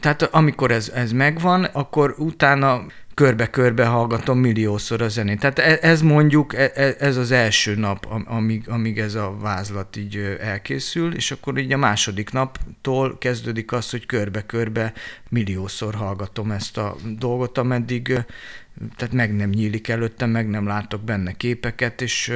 [0.00, 2.84] Tehát amikor ez, ez megvan, akkor utána
[3.14, 5.40] körbe-körbe hallgatom milliószor a zenét.
[5.40, 9.96] Tehát e, ez mondjuk, e, e, ez az első nap, amíg, amíg ez a vázlat
[9.96, 14.92] így elkészül, és akkor így a második naptól kezdődik az, hogy körbe-körbe
[15.28, 18.24] milliószor hallgatom ezt a dolgot, ameddig
[18.96, 22.32] tehát meg nem nyílik előttem, meg nem látok benne képeket, és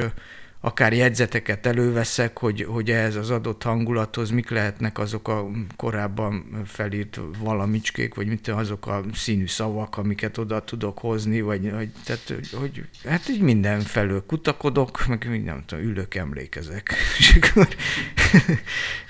[0.59, 7.19] akár jegyzeteket előveszek, hogy, hogy ehhez az adott hangulathoz mik lehetnek azok a korábban felírt
[7.39, 12.85] valamicskék, vagy mit azok a színű szavak, amiket oda tudok hozni, vagy, vagy tehát, hogy
[13.05, 16.93] hát így minden felől kutakodok, meg nem tudom, ülök, emlékezek.
[17.17, 17.67] És akkor,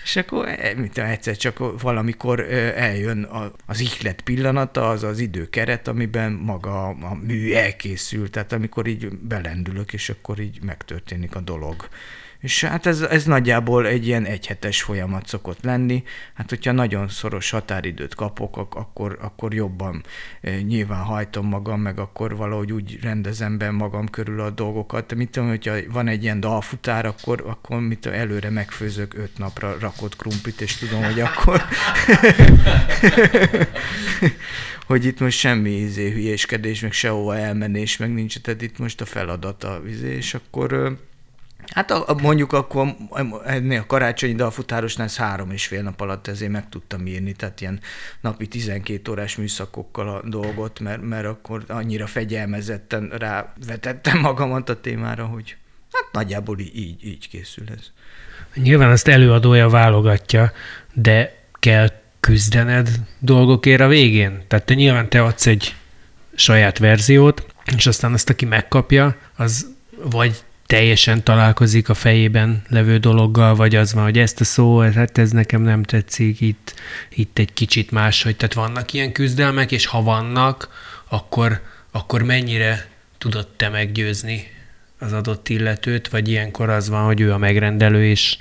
[0.08, 2.40] és akkor eh, mit egyszer csak valamikor
[2.76, 3.28] eljön
[3.66, 9.94] az ihlet pillanata, az az időkeret, amiben maga a mű elkészül, tehát amikor így belendülök,
[9.94, 11.88] és akkor így megtörténik a dolog.
[12.48, 16.04] És hát ez, ez nagyjából egy ilyen egyhetes folyamat szokott lenni.
[16.34, 20.04] Hát hogyha nagyon szoros határidőt kapok, akkor, akkor jobban
[20.42, 25.16] e, nyilván hajtom magam, meg akkor valahogy úgy rendezem be magam körül a dolgokat.
[25.16, 29.78] Mit tudom, hogyha van egy ilyen dalfutár, akkor, akkor mit tudom, előre megfőzök öt napra
[29.80, 31.62] rakott krumplit, és tudom, hogy akkor
[34.88, 39.06] hogy itt most semmi izé, hülyéskedés, meg sehova elmenés, meg nincs, tehát itt most a
[39.06, 40.98] feladat a izé, és akkor
[41.74, 42.96] Hát a, mondjuk akkor
[43.46, 47.62] ennél a karácsonyi dalfutárosnál ez három és fél nap alatt ezért meg tudtam írni, tehát
[47.62, 47.80] ilyen
[48.22, 55.26] napi 12 órás műszakokkal a dolgot, mert, mert akkor annyira fegyelmezetten rávetettem magamat a témára,
[55.26, 55.58] hogy
[55.92, 57.92] hát nagyjából így, így készül ez.
[58.54, 60.52] Nyilván azt előadója válogatja,
[60.94, 64.44] de kell küzdened dolgokért a végén.
[64.48, 65.76] Tehát te nyilván te adsz egy
[66.36, 73.56] saját verziót, és aztán azt, aki megkapja, az vagy teljesen találkozik a fejében levő dologgal,
[73.56, 76.74] vagy az van, hogy ezt a szó, hát ez nekem nem tetszik, itt,
[77.10, 78.36] itt egy kicsit máshogy.
[78.36, 80.70] Tehát vannak ilyen küzdelmek, és ha vannak,
[81.10, 84.48] akkor, akkor mennyire tudod te meggyőzni
[85.00, 88.38] az adott illetőt, vagy ilyenkor az van, hogy ő a megrendelő is?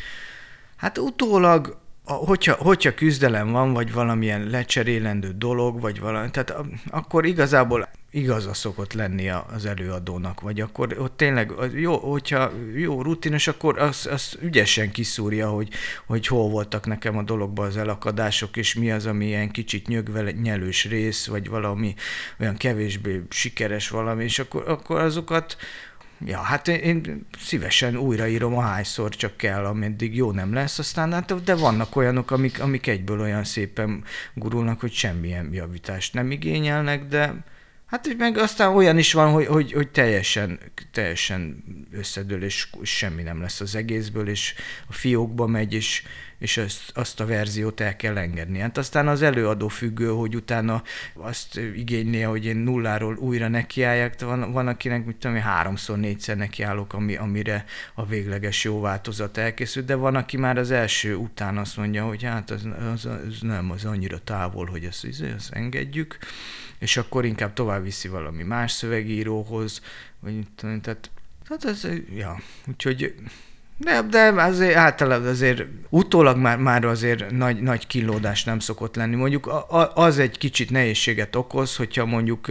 [0.76, 6.54] Hát utólag hogyha, hogyha küzdelem van, vagy valamilyen lecserélendő dolog, vagy valami, tehát
[6.90, 13.46] akkor igazából igaza szokott lenni az előadónak, vagy akkor ott tényleg jó, hogyha jó rutinos,
[13.46, 15.68] akkor az, az ügyesen kiszúrja, hogy,
[16.06, 20.30] hogy hol voltak nekem a dologban az elakadások, és mi az, ami ilyen kicsit nyögve
[20.30, 21.94] nyelős rész, vagy valami
[22.40, 25.56] olyan kevésbé sikeres valami, és akkor, akkor azokat
[26.24, 31.44] Ja, hát én, én szívesen újraírom ahányszor csak kell, ameddig jó nem lesz, aztán hát,
[31.44, 37.44] de vannak olyanok, amik, amik egyből olyan szépen gurulnak, hogy semmilyen javítást nem igényelnek, de
[37.86, 40.58] Hát meg aztán olyan is van, hogy, hogy, hogy teljesen,
[40.92, 44.54] teljesen összedől, és semmi nem lesz az egészből, és
[44.88, 46.02] a fiókba megy, és,
[46.38, 48.58] és azt, azt a verziót el kell engedni.
[48.58, 50.82] Hát aztán az előadó függő, hogy utána
[51.14, 56.92] azt igényli, hogy én nulláról újra nekiálljak, van, van akinek, mit tudom, háromszor, négyszer nekiállok,
[56.92, 61.76] ami, amire a végleges jó változat elkészül, de van, aki már az első után azt
[61.76, 66.18] mondja, hogy hát az, az, az nem, az annyira távol, hogy ezt, ezt engedjük
[66.78, 69.80] és akkor inkább tovább viszi valami más szövegíróhoz,
[70.20, 71.10] vagy tehát,
[71.48, 73.14] tehát ez, ja, úgyhogy
[73.78, 79.16] de, de azért általában azért utólag már, már azért nagy, nagy killódás nem szokott lenni.
[79.16, 79.50] Mondjuk
[79.94, 82.46] az egy kicsit nehézséget okoz, hogyha mondjuk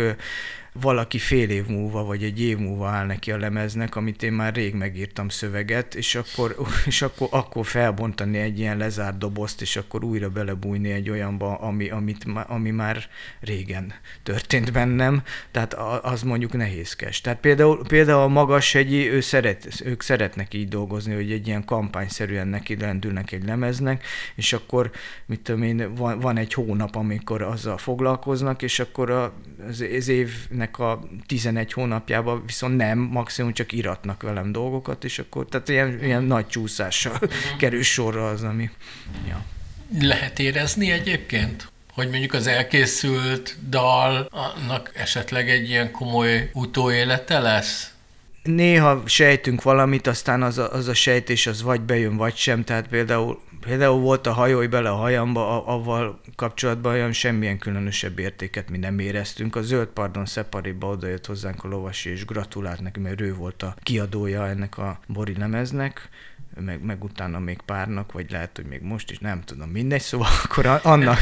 [0.81, 4.53] valaki fél év múlva, vagy egy év múlva áll neki a lemeznek, amit én már
[4.53, 10.03] rég megírtam szöveget, és akkor, és akkor, akkor felbontani egy ilyen lezárt dobozt, és akkor
[10.03, 13.03] újra belebújni egy olyanba, ami, amit, ami már
[13.39, 17.21] régen történt bennem, tehát az mondjuk nehézkes.
[17.21, 22.47] Tehát például, például a Magashegyi, ő szeret, ők szeretnek így dolgozni, hogy egy ilyen kampányszerűen
[22.47, 24.91] neki lendülnek egy lemeznek, és akkor,
[25.25, 30.64] mit tudom én, van, van egy hónap, amikor azzal foglalkoznak, és akkor az, az évnek
[30.73, 36.23] a 11 hónapjában viszont nem, maximum csak iratnak velem dolgokat, és akkor, tehát ilyen, ilyen
[36.23, 37.29] nagy csúszással uh-huh.
[37.57, 38.69] kerül sorra az, ami...
[39.27, 39.45] Ja.
[39.99, 41.73] Lehet érezni egyébként?
[41.95, 47.93] hogy mondjuk az elkészült dal, annak esetleg egy ilyen komoly utóélete lesz?
[48.45, 52.87] Néha sejtünk valamit, aztán az a, az a sejtés az vagy bejön, vagy sem, tehát
[52.87, 58.77] például, például volt a hajói bele a hajamba, avval kapcsolatban olyan semmilyen különösebb értéket mi
[58.77, 59.55] nem éreztünk.
[59.55, 63.75] A Zöld Pardon Szepariba odajött hozzánk a lovasi, és gratulált neki, mert ő volt a
[63.83, 66.09] kiadója ennek a Bori lemeznek,
[66.59, 70.27] meg, meg utána még párnak, vagy lehet, hogy még most is, nem tudom, mindegy, szóval
[70.43, 71.19] akkor annak,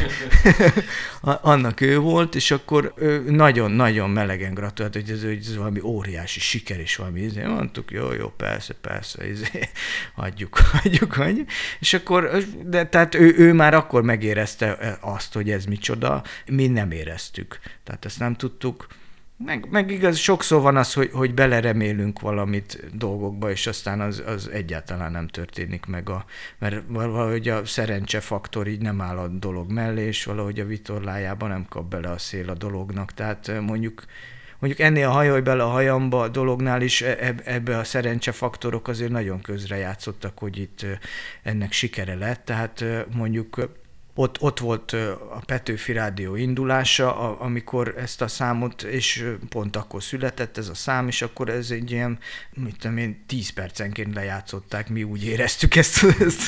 [1.40, 2.94] annak ő volt, és akkor
[3.26, 8.28] nagyon-nagyon melegen gratulált, hogy ez, ez valami óriási siker, és valami, izé, mondtuk, jó, jó,
[8.28, 9.68] persze, persze, izé,
[10.14, 11.48] hagyjuk, hagyjuk, hagyjuk,
[11.80, 16.90] és akkor, de tehát ő, ő már akkor megérezte azt, hogy ez micsoda, mi nem
[16.90, 18.86] éreztük, tehát ezt nem tudtuk,
[19.36, 24.48] meg, meg igaz, sokszor van az, hogy, hogy beleremélünk valamit dolgokba, és aztán az, az
[24.48, 26.24] egyáltalán nem történik meg, a,
[26.58, 31.66] mert valahogy a szerencsefaktor így nem áll a dolog mellé, és valahogy a vitorlájában nem
[31.68, 33.12] kap bele a szél a dolognak.
[33.12, 34.04] Tehát mondjuk
[34.58, 39.10] mondjuk ennél a hajaj bele a hajamba a dolognál is e, ebbe a szerencsefaktorok azért
[39.10, 40.86] nagyon közre játszottak, hogy itt
[41.42, 42.44] ennek sikere lett.
[42.44, 43.68] Tehát mondjuk
[44.14, 44.92] ott, ott volt
[45.30, 51.08] a Petőfi Rádió indulása, amikor ezt a számot, és pont akkor született ez a szám,
[51.08, 52.18] és akkor ez egy ilyen,
[52.54, 56.46] mit tudom én, 10 percenként lejátszották, mi úgy éreztük ezt, ezt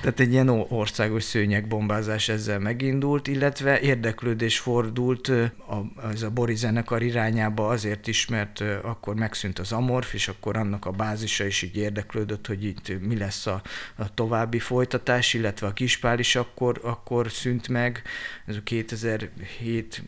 [0.00, 7.02] tehát egy ilyen országos szőnyegbombázás ezzel megindult, illetve érdeklődés fordult a, az a Bori zenekar
[7.02, 11.76] irányába azért is, mert akkor megszűnt az Amorf, és akkor annak a bázisa is így
[11.76, 13.62] érdeklődött, hogy itt mi lesz a,
[13.96, 18.02] a további folytatás, illetve a Kispál is akkor, akkor szűnt meg,
[18.46, 20.02] ez a 2007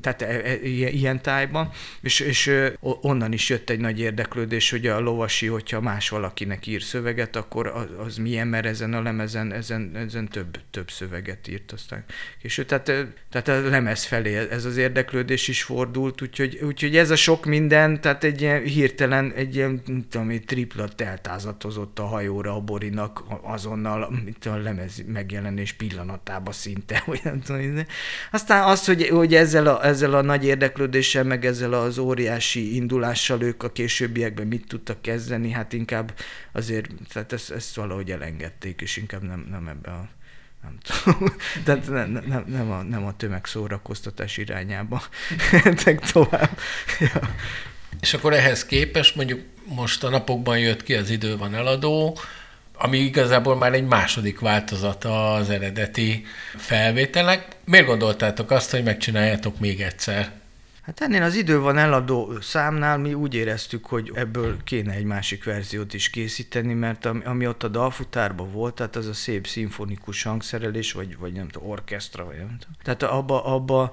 [0.00, 0.54] tehát e, e,
[0.88, 2.50] ilyen tájban, és, és
[2.80, 7.66] onnan is jött egy nagy érdeklődés, hogy a lovasi, hogyha más valakinek ír szöveget, akkor
[7.66, 12.04] az, az milyen, mert ezen a lemezen ezen, ezen több, több szöveget írt aztán.
[12.42, 12.84] És tehát,
[13.30, 18.00] tehát a lemez felé ez az érdeklődés is fordult, úgyhogy, úgyhogy ez a sok minden,
[18.00, 24.10] tehát egy ilyen hirtelen egy ilyen, tudom, egy triplat eltázatozott a hajóra a Borinak azonnal,
[24.24, 27.60] mint a lemez megjelenés pillanatában szinte, vagy nem tudom.
[28.30, 33.42] Aztán az, hogy, hogy ezzel a, ezzel a nagy érdeklődéssel, meg ezzel az óriási indulással
[33.42, 36.14] ők a későbbiekben mit tudtak kezdeni, hát inkább
[36.52, 40.08] azért, tehát ezt, ezt valahogy elengedték, és inkább nem, nem ebbe a
[40.62, 45.02] nem tudom, tehát nem, nem, nem, a, nem a tömegszórakoztatás irányába
[45.64, 46.58] mentek tovább.
[47.00, 47.20] Ja.
[48.00, 52.18] És akkor ehhez képest mondjuk most a napokban jött ki az idő van eladó,
[52.74, 56.24] ami igazából már egy második változata az eredeti
[56.56, 57.46] felvételek.
[57.64, 60.40] Miért gondoltátok azt, hogy megcsináljátok még egyszer?
[60.82, 65.44] Hát ennél az idő van eladó számnál mi úgy éreztük, hogy ebből kéne egy másik
[65.44, 70.22] verziót is készíteni, mert ami, ami ott a dalfutárban volt, tehát az a szép szimfonikus
[70.22, 72.76] hangszerelés, vagy, vagy nem tudom, orkesztra, vagy nem tudom.
[72.82, 73.90] Tehát abba, abba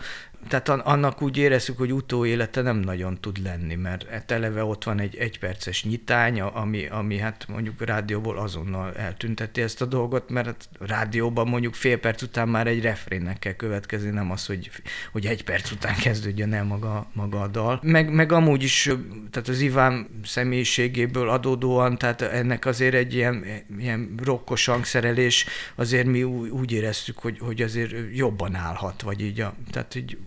[0.48, 5.16] tehát annak úgy érezzük, hogy utóélete nem nagyon tud lenni, mert eleve ott van egy
[5.16, 11.48] egyperces nyitány, ami, ami hát mondjuk rádióból azonnal eltünteti ezt a dolgot, mert hát rádióban
[11.48, 14.72] mondjuk fél perc után már egy refrénnek kell következni, nem az, hogy,
[15.12, 17.80] hogy egy perc után kezdődjön el maga, maga a dal.
[17.84, 18.90] Meg, meg amúgy is,
[19.32, 23.46] tehát az Iván személyiségéből adódóan, tehát ennek azért egy ilyen,
[23.80, 29.56] ilyen rokkos hangszerelés, azért mi úgy éreztük, hogy, hogy azért jobban állhat, vagy így a,
[29.72, 30.18] tehát így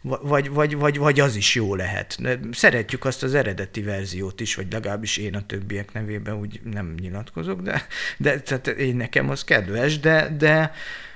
[0.00, 2.18] vagy, vagy, vagy, vagy az is jó lehet.
[2.52, 7.60] Szeretjük azt az eredeti verziót is, vagy legalábbis én a többiek nevében úgy nem nyilatkozok,
[7.60, 10.72] de, de tehát én nekem az kedves, de, de,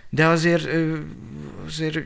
[0.09, 0.69] de azért,
[1.67, 1.99] azért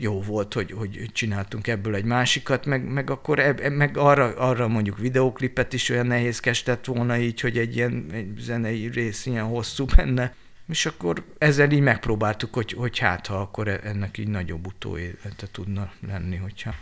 [0.00, 4.68] jó volt, hogy, hogy csináltunk ebből egy másikat, meg, meg akkor eb, meg arra, arra
[4.68, 9.44] mondjuk videóklipet is olyan nehézkes lett volna így, hogy egy ilyen egy zenei rész ilyen
[9.44, 10.34] hosszú benne.
[10.68, 15.92] És akkor ezzel így megpróbáltuk, hogy, hogy hát, ha akkor ennek így nagyobb utóélete tudna
[16.06, 16.74] lenni, hogyha...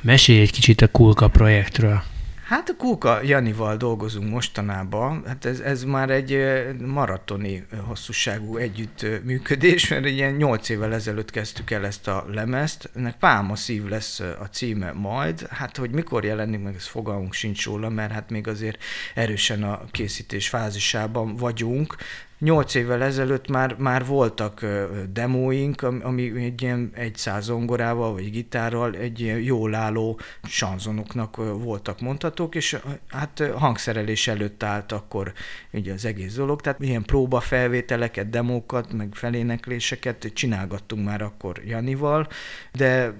[0.00, 2.02] Mesélj egy kicsit a Kulka projektről.
[2.50, 6.46] Hát a Kóka Janival dolgozunk mostanában, hát ez, ez már egy
[6.78, 13.56] maratoni hosszúságú együttműködés, mert ilyen nyolc évvel ezelőtt kezdtük el ezt a lemezt, ennek Pálma
[13.56, 18.12] szív lesz a címe majd, hát hogy mikor jelenik meg, ez fogalmunk sincs róla, mert
[18.12, 18.82] hát még azért
[19.14, 21.96] erősen a készítés fázisában vagyunk,
[22.40, 24.66] Nyolc évvel ezelőtt már, már voltak
[25.12, 32.54] demóink, ami egy ilyen egy zongorával vagy gitárral egy ilyen jól álló sanzonoknak voltak mondhatók,
[32.54, 32.78] és
[33.08, 35.32] hát hangszerelés előtt állt akkor
[35.72, 42.28] ugye az egész dolog, tehát ilyen próbafelvételeket, demókat, meg felénekléseket csinálgattunk már akkor Janival,
[42.72, 43.12] de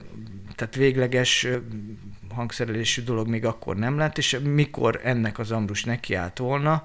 [0.57, 1.47] tehát végleges
[2.35, 6.83] hangszerelésű dolog még akkor nem lett, és mikor ennek az Ambrus nekiállt volna,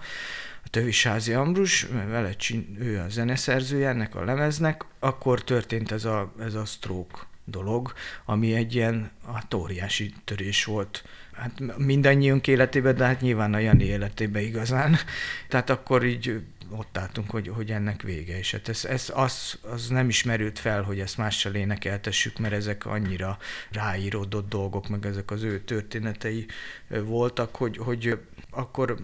[0.66, 6.34] a Tövisázi Ambrus, vele csin, ő a zeneszerzője ennek a lemeznek, akkor történt ez a,
[6.39, 7.93] ez a stroke dolog,
[8.26, 11.03] ami egy ilyen hát óriási törés volt.
[11.34, 14.97] Hát mindannyiunk életében, de hát nyilván a Jani életében igazán.
[15.49, 18.38] Tehát akkor így ott álltunk, hogy, hogy ennek vége.
[18.38, 22.86] És hát ez, ez az, az nem ismerült fel, hogy ezt mással énekeltessük, mert ezek
[22.86, 23.38] annyira
[23.72, 26.45] ráíródott dolgok, meg ezek az ő történetei
[26.88, 28.95] voltak, hogy, hogy akkor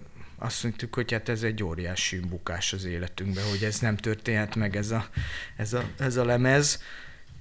[0.43, 4.75] azt mondtuk, hogy hát ez egy óriási bukás az életünkben, hogy ez nem történhet meg
[4.75, 5.09] ez a,
[5.55, 6.83] ez a, ez a lemez,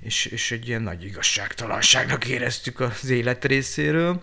[0.03, 4.23] és, és egy ilyen nagy igazságtalanságnak éreztük az élet részéről.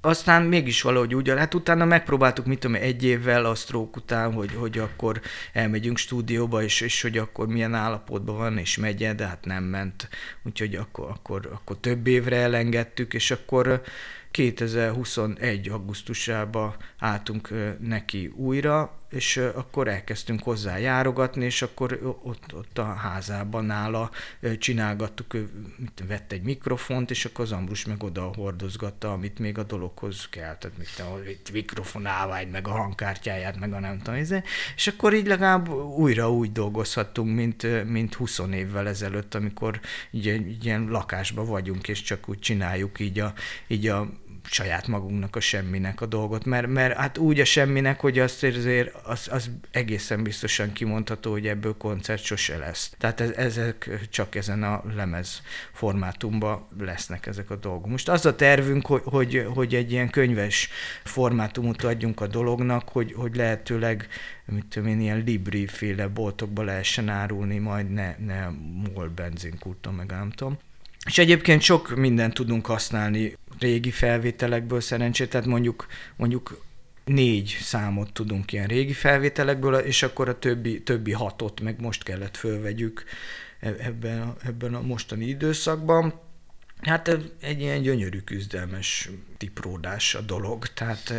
[0.00, 4.54] Aztán mégis valahogy úgy, hát utána megpróbáltuk, mit tudom, egy évvel a stroke után, hogy,
[4.54, 5.20] hogy akkor
[5.52, 10.08] elmegyünk stúdióba, és, és hogy akkor milyen állapotban van, és megye, de hát nem ment.
[10.42, 13.82] Úgyhogy akkor, akkor, akkor több évre elengedtük, és akkor
[14.30, 15.68] 2021.
[15.68, 17.50] augusztusában álltunk
[17.80, 24.10] neki újra, és akkor elkezdtünk hozzá járogatni, és akkor ott, ott a házában nála
[24.58, 25.32] csinálgattuk,
[25.76, 30.28] mit, vett egy mikrofont, és akkor az Ambrus meg oda hordozgatta, amit még a dologhoz
[30.28, 34.42] kell, tehát mit, itt mikrofon állvány, meg a hangkártyáját, meg a nem tudom, izé.
[34.76, 39.80] és akkor így legalább újra úgy dolgozhattunk, mint, mint 20 évvel ezelőtt, amikor
[40.10, 43.32] így, így ilyen lakásban vagyunk, és csak úgy csináljuk így a,
[43.66, 44.08] így a
[44.44, 48.94] saját magunknak a semminek a dolgot, mert, mert hát úgy a semminek, hogy azt azért
[49.04, 52.92] az, az egészen biztosan kimondható, hogy ebből koncert sose lesz.
[52.98, 57.86] Tehát ez, ezek csak ezen a lemez formátumban lesznek ezek a dolgok.
[57.86, 60.68] Most az a tervünk, hogy, hogy, hogy egy ilyen könyves
[61.04, 64.08] formátumot adjunk a dolognak, hogy, hogy lehetőleg
[64.44, 68.48] mit tudom én, ilyen Libri féle boltokba lehessen árulni, majd ne, ne
[68.94, 70.58] MOL benzinkurton, meg nem tudom.
[71.06, 75.86] És egyébként sok mindent tudunk használni régi felvételekből szerencsét, tehát mondjuk,
[76.16, 76.64] mondjuk
[77.04, 82.36] négy számot tudunk ilyen régi felvételekből, és akkor a többi, többi hatot meg most kellett
[82.36, 83.04] fölvegyük
[83.60, 86.14] e-, ebben ebben a mostani időszakban.
[86.80, 89.10] Hát egy ilyen gyönyörű küzdelmes
[89.40, 91.12] tipródás a dolog, tehát,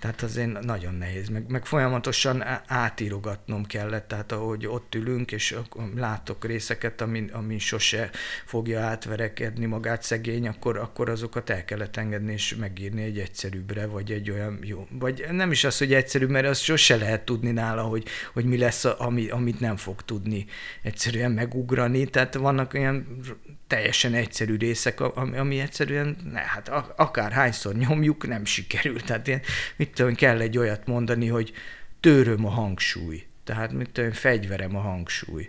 [0.00, 5.56] tehát azért nagyon nehéz, meg, meg folyamatosan átírogatnom kellett, tehát ahogy ott ülünk, és
[5.96, 8.10] látok részeket, amin, amin sose
[8.44, 14.10] fogja átverekedni magát szegény, akkor, akkor azokat el kellett engedni, és megírni egy egyszerűbbre, vagy
[14.12, 17.82] egy olyan jó, vagy nem is az, hogy egyszerű, mert azt sose lehet tudni nála,
[17.82, 20.46] hogy, hogy mi lesz, ami, amit nem fog tudni
[20.82, 23.20] egyszerűen megugrani, tehát vannak olyan
[23.66, 29.00] teljesen egyszerű részek, ami, ami egyszerűen, ne, hát akár hányszor nyomjuk, nem sikerül.
[29.00, 29.40] Tehát ilyen,
[29.76, 31.52] mit tudom, kell egy olyat mondani, hogy
[32.00, 33.26] töröm a hangsúly.
[33.44, 35.48] Tehát mit tudom, fegyverem a hangsúly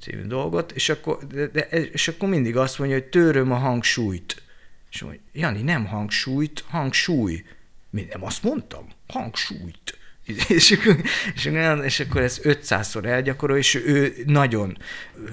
[0.00, 4.42] című dolgot, és akkor, de, de, és akkor mindig azt mondja, hogy töröm a hangsúlyt.
[4.90, 7.44] És mondja, Jani, nem hangsúlyt, hangsúly.
[7.90, 8.88] Mi nem azt mondtam?
[9.06, 9.97] Hangsúlyt.
[10.48, 10.96] És akkor,
[11.34, 14.76] és, akkor, és akkor ez 500-szor elgyakorol, és ő nagyon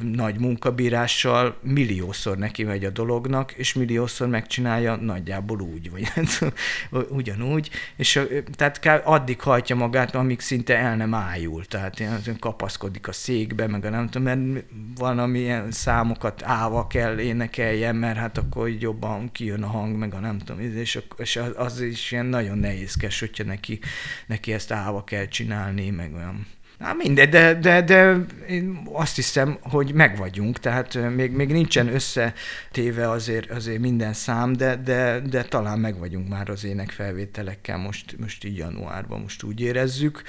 [0.02, 6.54] nagy munkabírással milliószor neki megy a dolognak, és milliószor megcsinálja nagyjából úgy, vagy hát
[7.10, 8.20] ugyanúgy, és
[8.56, 13.86] tehát addig hajtja magát, amíg szinte el nem ájul, tehát ilyen kapaszkodik a székbe, meg
[13.86, 14.66] a nem tudom, mert
[14.96, 20.20] van, amilyen számokat állva kell énekeljen, mert hát akkor jobban kijön a hang, meg a
[20.20, 23.80] nem tudom, és, és az is ilyen nagyon nehézkes, hogyha neki,
[24.28, 26.46] neki ezt áll állva kell csinálni, meg olyan
[26.78, 28.16] Na mindegy, de, de, de
[28.48, 34.76] én azt hiszem, hogy megvagyunk, tehát még, még nincsen összetéve azért, azért minden szám, de,
[34.76, 40.22] de, de talán megvagyunk már az énekfelvételekkel most, most így januárban, most úgy érezzük.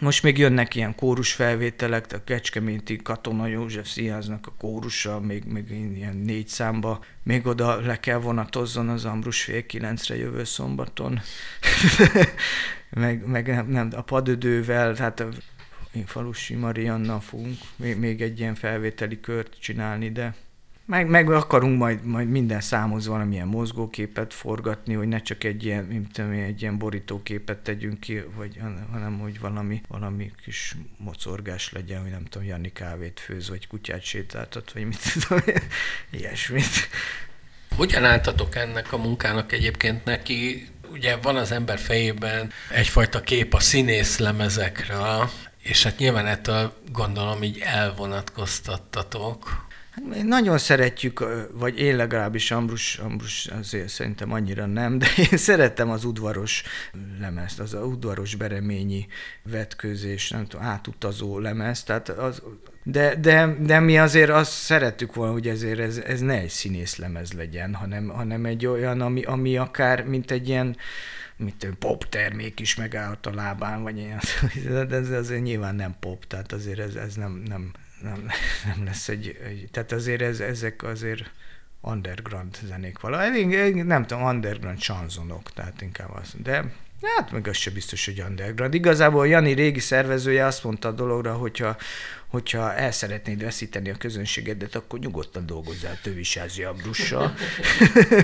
[0.00, 6.16] Most még jönnek ilyen kórusfelvételek, a Kecskeméti Katona József Színháznak a kórusa, még, még ilyen
[6.16, 11.20] négy számba, még oda le kell vonatozzon az Ambrus fél kilencre jövő szombaton.
[12.90, 15.24] meg, meg nem, nem, a padödővel, tehát
[15.92, 20.34] én Falusi Marianna fogunk még, még egy ilyen felvételi kört csinálni, de
[20.92, 25.84] meg, meg akarunk majd, majd minden számhoz valamilyen mozgóképet forgatni, hogy ne csak egy ilyen,
[25.84, 28.58] mint tudom, egy ilyen borítóképet tegyünk ki, vagy,
[28.90, 34.02] hanem hogy valami, valami kis mocorgás legyen, hogy nem tudom, Jani kávét főz, vagy kutyát
[34.02, 35.44] sétáltat, vagy mit tudom,
[36.10, 36.88] ilyesmit.
[37.76, 40.68] Hogyan álltatok ennek a munkának egyébként neki?
[40.90, 47.42] Ugye van az ember fejében egyfajta kép a színész lemezekről, és hát nyilván ettől gondolom
[47.42, 49.70] így elvonatkoztattatok.
[50.24, 56.04] Nagyon szeretjük, vagy én legalábbis Ambrus, Ambrus azért szerintem annyira nem, de én szerettem az
[56.04, 56.62] udvaros
[57.20, 59.06] lemezt, az a udvaros bereményi
[59.42, 62.42] vetkőzés, nem tudom, átutazó lemez, tehát az,
[62.82, 66.96] de, de, de mi azért azt szerettük volna, hogy ezért ez, ez ne egy színész
[66.96, 70.76] lemez legyen, hanem, hanem egy olyan, ami, ami akár, mint egy ilyen,
[71.36, 74.20] mint pop termék is megállhat a lábán, vagy ilyen,
[74.88, 77.70] de ez azért nyilván nem pop, tehát azért ez, ez nem, nem,
[78.02, 78.26] nem,
[78.74, 81.30] nem lesz egy, egy tehát azért ez, ezek azért
[81.80, 83.46] underground zenék valahogy,
[83.84, 86.64] nem tudom, underground chanzonok, tehát inkább az, de
[87.16, 88.74] hát meg az se biztos, hogy underground.
[88.74, 91.76] Igazából Jani régi szervezője azt mondta a dologra, hogyha,
[92.32, 97.34] hogyha el szeretnéd veszíteni a közönségedet, akkor nyugodtan dolgozzál Tövisázi Abrussal.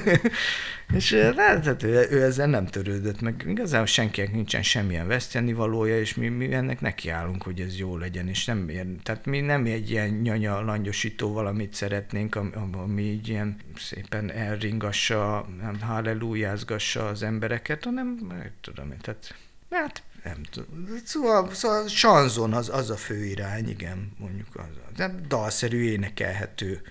[0.96, 6.14] és hát, ő, ő, ezzel nem törődött, meg igazából senkinek nincsen semmilyen veszteni valója, és
[6.14, 8.70] mi, mi ennek nekiállunk, hogy ez jó legyen, és nem,
[9.02, 15.48] tehát mi nem egy ilyen nyanya langyosító valamit szeretnénk, ami, ami így ilyen szépen elringassa,
[15.80, 18.18] hallelujázgassa az embereket, hanem,
[18.60, 19.34] tudom én, tehát
[19.70, 20.86] Hát nem tudom.
[21.04, 24.96] Szóval, szóval sanzon az, az a fő irány, igen, mondjuk az.
[24.96, 26.82] De dalszerű, énekelhető.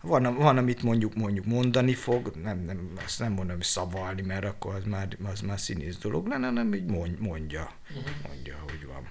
[0.00, 4.44] Van, van, amit mondjuk mondjuk mondani fog, nem, nem, azt nem mondom, hogy szavalni, mert
[4.44, 7.70] akkor az már, az már színész dolog lenne, hanem így mondja,
[8.28, 9.08] mondja, hogy van.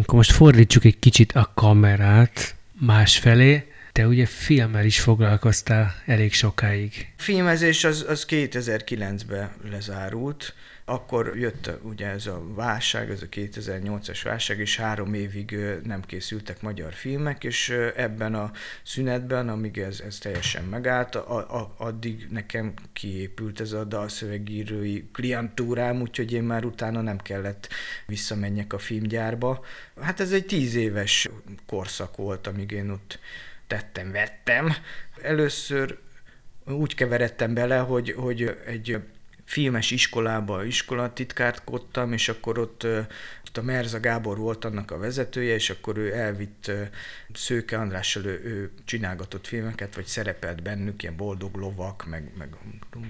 [0.00, 3.72] Akkor most fordítsuk egy kicsit a kamerát másfelé.
[3.92, 7.12] Te ugye filmmel is foglalkoztál elég sokáig.
[7.16, 10.54] Filmezés az, az 2009-ben lezárult
[10.92, 16.62] akkor jött ugye ez a válság, ez a 2008-as válság, és három évig nem készültek
[16.62, 18.50] magyar filmek, és ebben a
[18.82, 26.00] szünetben, amíg ez, ez teljesen megállt, a, a, addig nekem kiépült ez a dalszövegírói klientúrám,
[26.00, 27.68] úgyhogy én már utána nem kellett
[28.06, 29.64] visszamenjek a filmgyárba.
[30.00, 31.28] Hát ez egy tíz éves
[31.66, 33.18] korszak volt, amíg én ott
[33.66, 34.74] tettem, vettem.
[35.22, 35.98] Először
[36.64, 38.98] úgy keveredtem bele, hogy, hogy egy
[39.52, 42.86] filmes iskolába iskolatikárkodtam, és akkor ott,
[43.46, 46.70] ott a Merza Gábor volt annak a vezetője, és akkor ő elvitt
[47.32, 52.48] Szőke Andrással, ő, ő csinálgatott filmeket, vagy szerepelt bennük, ilyen boldog lovak, meg, meg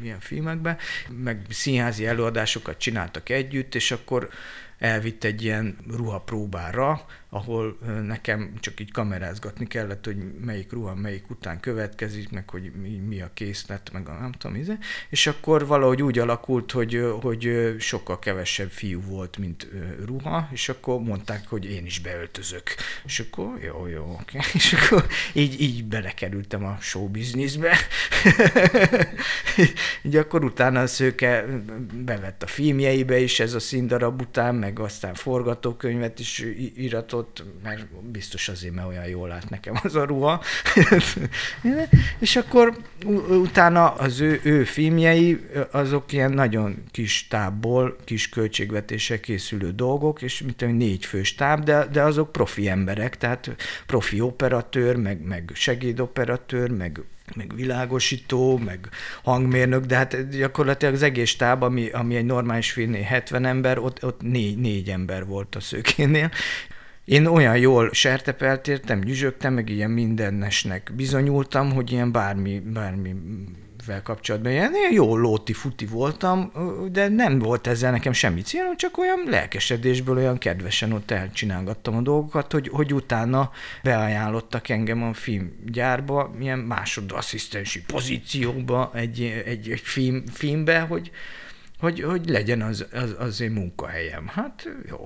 [0.00, 0.78] milyen filmekben,
[1.08, 4.28] meg színházi előadásokat csináltak együtt, és akkor
[4.78, 11.60] elvitt egy ilyen ruhapróbára, ahol nekem csak így kamerázgatni kellett, hogy melyik ruha melyik után
[11.60, 12.72] következik, meg hogy
[13.06, 14.78] mi, a készlet, meg a nem tudom, izé.
[15.10, 19.68] és akkor valahogy úgy alakult, hogy, hogy sokkal kevesebb fiú volt, mint
[20.04, 22.62] ruha, és akkor mondták, hogy én is beöltözök.
[23.04, 24.38] És akkor jó, jó, oké.
[24.54, 27.76] És akkor így, így belekerültem a show businessbe.
[30.02, 31.44] így akkor utána a szőke
[31.94, 36.44] bevett a filmjeibe is ez a színdarab után, meg aztán forgatókönyvet is
[36.76, 40.42] íratott, ott, mert biztos azért, mert olyan jól lát nekem az a ruha.
[42.18, 42.76] és akkor
[43.28, 50.42] utána az ő, ő filmjei, azok ilyen nagyon kis tábból, kis költségvetéssel készülő dolgok, és
[50.42, 53.50] mint egy négy fős táb, de, de azok profi emberek, tehát
[53.86, 57.00] profi operatőr, meg, meg segédoperatőr, meg
[57.36, 58.88] meg világosító, meg
[59.22, 64.04] hangmérnök, de hát gyakorlatilag az egész táb, ami, ami egy normális filmnél 70 ember, ott,
[64.04, 66.30] ott négy, négy ember volt a szőkénél,
[67.04, 73.14] én olyan jól sertepeltértem, nyüzsögtem, meg ilyen mindennesnek bizonyultam, hogy ilyen bármi, bármi
[73.86, 74.52] vel kapcsolatban.
[74.52, 76.52] Ilyen, ilyen jó lóti futi voltam,
[76.92, 82.00] de nem volt ezzel nekem semmi célom, csak olyan lelkesedésből olyan kedvesen ott elcsinálgattam a
[82.00, 83.50] dolgokat, hogy, hogy utána
[83.82, 91.10] beajánlottak engem a filmgyárba, ilyen másodasszisztensi pozícióba egy, egy, egy film, filmbe, hogy,
[91.82, 94.26] hogy, hogy legyen az, az, az én munkahelyem.
[94.26, 95.04] Hát jó.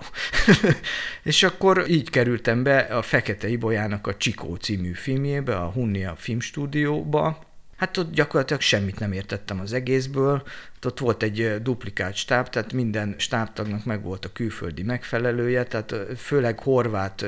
[1.30, 7.38] és akkor így kerültem be a Fekete Ibolyának a Csikó című filmjébe, a Hunnia Filmstúdióba,
[7.76, 10.42] Hát ott gyakorlatilag semmit nem értettem az egészből,
[10.86, 16.58] ott volt egy duplikált stáb, tehát minden stábtagnak meg volt a külföldi megfelelője, tehát főleg
[16.58, 17.26] horvát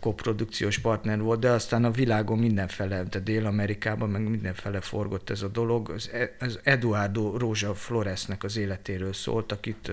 [0.00, 5.48] koprodukciós partner volt, de aztán a világon mindenfele, tehát Dél-Amerikában meg mindenfele forgott ez a
[5.48, 5.90] dolog.
[5.90, 9.90] Az, e, az Eduardo Rózsa Floresnek az életéről szólt, akit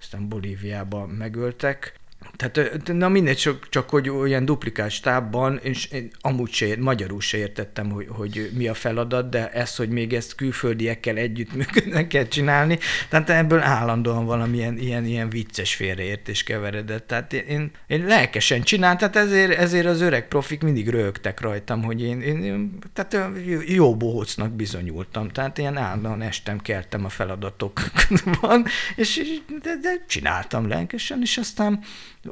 [0.00, 2.00] aztán Bolíviában megöltek,
[2.36, 7.36] Tehát, na mindegy, csak, csak hogy olyan duplikát stábban, és én amúgy se, magyarul se
[7.36, 12.78] értettem, hogy, hogy mi a feladat, de ez, hogy még ezt külföldiekkel együttműködnek kell csinálni,
[13.08, 17.06] tehát ebből állandóan valamilyen ilyen, ilyen vicces félreértés keveredett.
[17.06, 22.02] Tehát én, én lelkesen csináltam, tehát ezért, ezért az öreg profik mindig rögtek rajtam, hogy
[22.02, 23.16] én, én tehát
[23.66, 25.28] jó bohócnak bizonyultam.
[25.28, 28.64] Tehát ilyen állandóan estem, kertem a feladatokban,
[28.96, 31.84] és de, de csináltam lelkesen, és aztán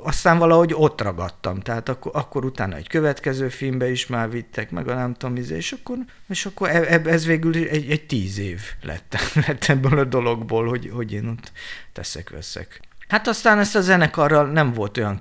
[0.02, 4.88] aztán valahogy ott ragadtam, tehát akkor, akkor utána egy következő filmbe is már vittek, meg
[4.88, 5.96] a nem tudom, izé, és akkor,
[6.28, 10.90] és akkor e, ez végül egy, egy tíz év lett, lett ebből a dologból, hogy,
[10.94, 11.52] hogy én ott
[11.92, 12.80] teszek-veszek.
[13.08, 15.20] Hát aztán ezt a zenekarral nem volt olyan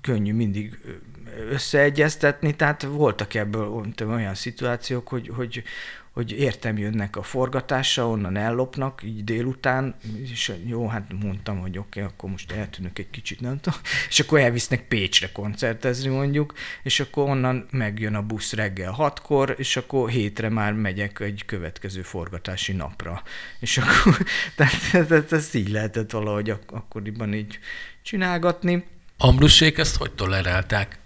[0.00, 0.78] könnyű mindig
[1.50, 5.62] összeegyeztetni, tehát voltak ebből olyan szituációk, hogy, hogy,
[6.12, 12.00] hogy értem jönnek a forgatásra, onnan ellopnak, így délután, és jó, hát mondtam, hogy oké,
[12.00, 13.78] okay, akkor most eltűnök egy kicsit, nem tudom,
[14.08, 19.76] és akkor elvisznek Pécsre koncertezni mondjuk, és akkor onnan megjön a busz reggel hatkor, és
[19.76, 23.22] akkor hétre már megyek egy következő forgatási napra.
[23.58, 24.16] És akkor,
[24.56, 27.58] tehát, tehát ezt így lehetett valahogy ak- akkoriban így
[28.02, 28.84] csinálgatni.
[29.16, 30.99] Ambrusék ezt hogy tolerálták?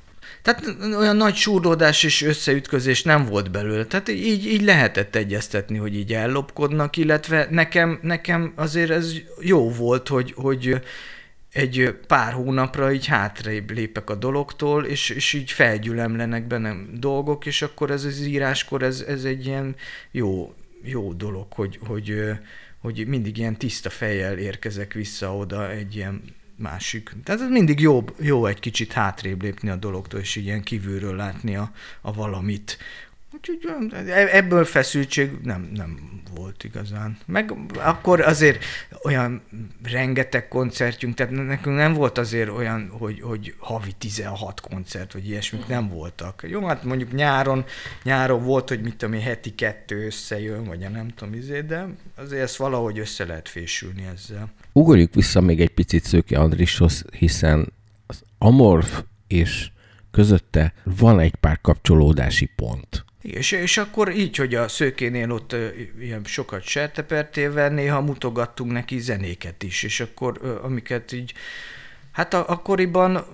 [0.44, 3.84] Tehát olyan nagy súrlódás és összeütközés nem volt belőle.
[3.84, 10.08] Tehát így, így lehetett egyeztetni, hogy így ellopkodnak, illetve nekem, nekem azért ez jó volt,
[10.08, 10.80] hogy, hogy
[11.52, 17.62] egy pár hónapra így hátrébb lépek a dologtól, és, és így felgyülemlenek bennem dolgok, és
[17.62, 19.76] akkor ez az íráskor, ez, ez egy ilyen
[20.10, 22.22] jó, jó dolog, hogy, hogy,
[22.78, 26.22] hogy mindig ilyen tiszta fejjel érkezek vissza oda egy ilyen
[26.56, 27.12] másik.
[27.24, 31.56] Tehát ez mindig jó, jó egy kicsit hátrébb lépni a dologtól, és ilyen kívülről látni
[31.56, 32.78] a, a valamit.
[33.34, 37.18] Úgyhogy e, ebből feszültség nem, nem volt igazán.
[37.26, 38.64] Meg akkor azért
[39.02, 39.42] olyan
[39.82, 45.66] rengeteg koncertjünk, tehát nekünk nem volt azért olyan, hogy, hogy havi 16 koncert, vagy ilyesmik
[45.66, 46.44] nem voltak.
[46.48, 47.64] Jó, hát mondjuk nyáron,
[48.02, 52.42] nyáron volt, hogy mit tudom én, heti kettő összejön, vagy nem tudom, izé, de azért
[52.42, 54.52] ezt valahogy össze lehet fésülni ezzel.
[54.76, 57.72] Ugorjuk vissza még egy picit Szőke Andrishoz, hiszen
[58.06, 59.70] az Amorf és
[60.10, 63.04] közötte van egy pár kapcsolódási pont.
[63.22, 65.56] És, és akkor így, hogy a szőkénél ott
[65.98, 71.32] ilyen sokat sertepertével, néha mutogattunk neki zenéket is, és akkor amiket így,
[72.12, 73.24] hát a, akkoriban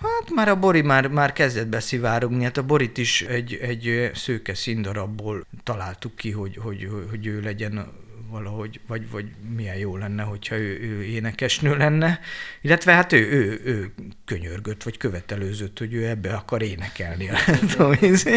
[0.00, 4.54] Hát már a Bori már, már kezdett beszivárogni, hát a Borit is egy, egy szőke
[4.54, 7.92] színdarabból találtuk ki, hogy, hogy, hogy ő legyen
[8.34, 9.24] valahogy, vagy, vagy
[9.56, 12.20] milyen jó lenne, hogyha ő, ő énekesnő lenne,
[12.60, 13.92] illetve hát ő, ő, ő
[14.24, 17.30] könyörgött, vagy követelőzött, hogy ő ebbe akar énekelni.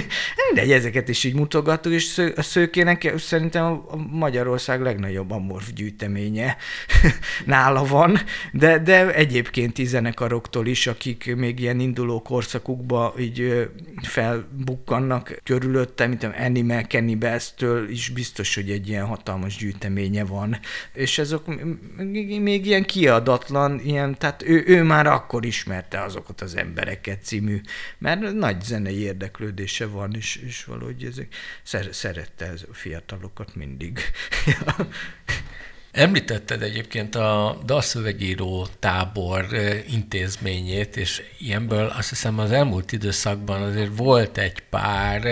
[0.54, 6.56] De ezeket is így mutogattuk, és a szőkének szerintem a Magyarország legnagyobb amorf gyűjteménye
[7.46, 8.18] nála van,
[8.52, 13.68] de, de egyébként zenekaroktól is, akik még ilyen induló korszakukba így
[14.02, 20.58] felbukkannak körülöttem, mint Animal Cannibals-től is biztos, hogy egy ilyen hatalmas hatalmas gyűjteménye van,
[20.92, 21.40] és ezek
[22.40, 27.60] még ilyen kiadatlan, ilyen, tehát ő, ő már akkor ismerte azokat az embereket című,
[27.98, 31.34] mert nagy zenei érdeklődése van, és, és valahogy ezek
[31.90, 34.00] szerette ez a fiatalokat mindig.
[35.92, 39.46] Említetted egyébként a dalszövegíró tábor
[39.88, 45.22] intézményét, és ilyenből azt hiszem az elmúlt időszakban azért volt egy pár.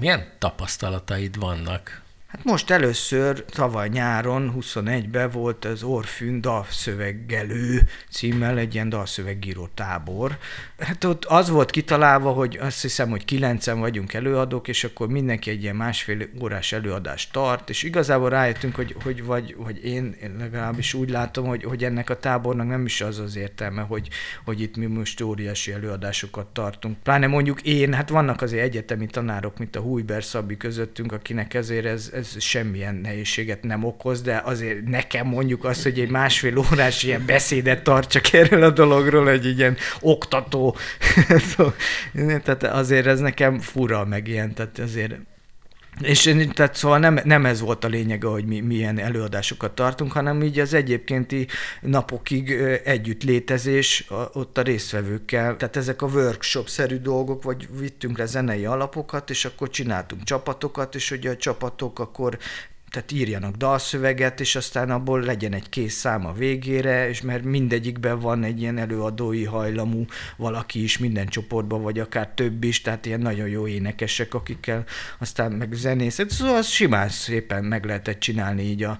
[0.00, 2.06] Milyen tapasztalataid vannak?
[2.28, 10.38] Hát most először tavaly nyáron, 21-ben volt az Orfűn dalszöveggelő címmel egy ilyen dalszöveggíró tábor.
[10.78, 15.50] Hát ott az volt kitalálva, hogy azt hiszem, hogy kilencen vagyunk előadók, és akkor mindenki
[15.50, 20.94] egy ilyen másfél órás előadást tart, és igazából rájöttünk, hogy, hogy vagy, vagy én legalábbis
[20.94, 24.08] úgy látom, hogy, hogy ennek a tábornak nem is az az értelme, hogy,
[24.44, 26.98] hogy itt mi most óriási előadásokat tartunk.
[27.02, 31.84] Pláne mondjuk én, hát vannak azért egyetemi tanárok, mint a Hújber Szabi közöttünk, akinek ezért
[31.84, 37.02] ez, ez semmilyen nehézséget nem okoz, de azért nekem mondjuk az, hogy egy másfél órás
[37.02, 40.76] ilyen beszédet tartsak erről a dologról, egy ilyen oktató,
[42.44, 45.14] tehát azért ez nekem fura meg ilyen, tehát azért
[46.00, 50.42] és tehát szóval nem, nem ez volt a lényeg, hogy mi milyen előadásokat tartunk, hanem
[50.42, 51.46] így az egyébkénti
[51.80, 52.50] napokig
[52.84, 55.56] együtt létezés ott a résztvevőkkel.
[55.56, 61.08] Tehát ezek a workshop-szerű dolgok, vagy vittünk le zenei alapokat, és akkor csináltunk csapatokat, és
[61.08, 62.38] hogy a csapatok akkor
[62.90, 68.18] tehát írjanak dalszöveget, és aztán abból legyen egy kész szám a végére, és mert mindegyikben
[68.18, 70.04] van egy ilyen előadói hajlamú
[70.36, 74.84] valaki is minden csoportban, vagy akár több is, tehát ilyen nagyon jó énekesek, akikkel
[75.18, 78.98] aztán meg zenészek, szóval az simán szépen meg lehetett csinálni így a,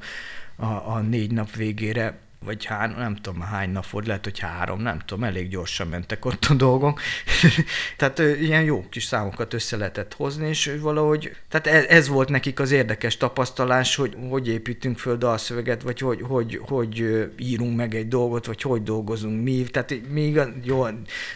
[0.56, 4.80] a, a négy nap végére vagy hány, nem tudom hány nap volt, lehet, hogy három,
[4.80, 7.00] nem tudom, elég gyorsan mentek ott a dolgok.
[7.96, 12.60] tehát ilyen jó kis számokat össze lehetett hozni, és valahogy, tehát ez, ez volt nekik
[12.60, 18.08] az érdekes tapasztalás, hogy hogy építünk föl dalszöveget, vagy hogy, hogy, hogy írunk meg egy
[18.08, 19.62] dolgot, vagy hogy dolgozunk mi.
[19.62, 20.86] Tehát még jó,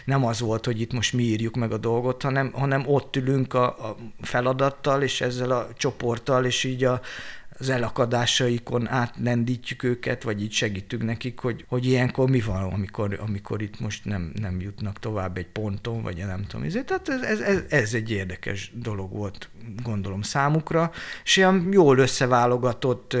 [0.05, 3.53] nem az volt, hogy itt most mi írjuk meg a dolgot, hanem, hanem ott ülünk
[3.53, 7.01] a, a feladattal, és ezzel a csoporttal, és így a,
[7.59, 13.61] az elakadásaikon átlendítjük őket, vagy így segítünk nekik, hogy, hogy ilyenkor mi van, amikor, amikor
[13.61, 16.65] itt most nem, nem jutnak tovább egy ponton, vagy nem tudom.
[16.65, 19.49] Ezért, tehát ez, ez, ez, egy érdekes dolog volt,
[19.83, 20.91] gondolom számukra,
[21.23, 23.17] és ilyen jól összeválogatott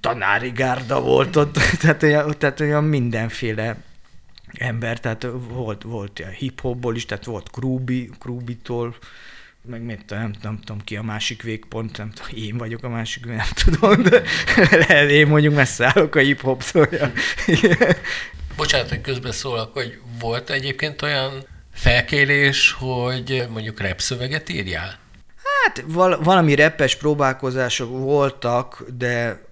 [0.00, 3.76] tanári gárda volt ott, tehát olyan, tehát olyan mindenféle
[4.52, 8.96] ember, tehát volt, volt hip-hopból is, tehát volt Krubi, Krubitól,
[9.62, 13.26] meg mit, nem, nem tudom ki a másik végpont, nem tudom, én vagyok a másik,
[13.26, 14.22] nem tudom, de
[14.86, 16.88] lehet, én mondjuk messze állok a hip-hoptól.
[18.56, 24.98] Bocsánat, hogy közbeszólok, hogy volt egyébként olyan felkérés, hogy mondjuk repszöveget írjál?
[25.64, 29.42] Hát val- valami repes próbálkozások voltak, de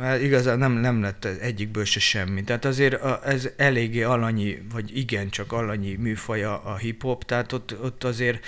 [0.00, 2.44] hát igazán nem, nem lett egyikből se semmi.
[2.44, 7.74] Tehát azért a, ez eléggé alanyi, vagy igen, csak alanyi műfaja a hip-hop, tehát ott,
[7.82, 8.44] ott azért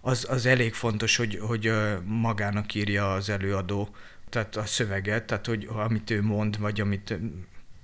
[0.00, 1.72] az, az elég fontos, hogy, hogy
[2.04, 3.88] magának írja az előadó,
[4.28, 7.18] tehát a szöveget, tehát hogy amit ő mond, vagy amit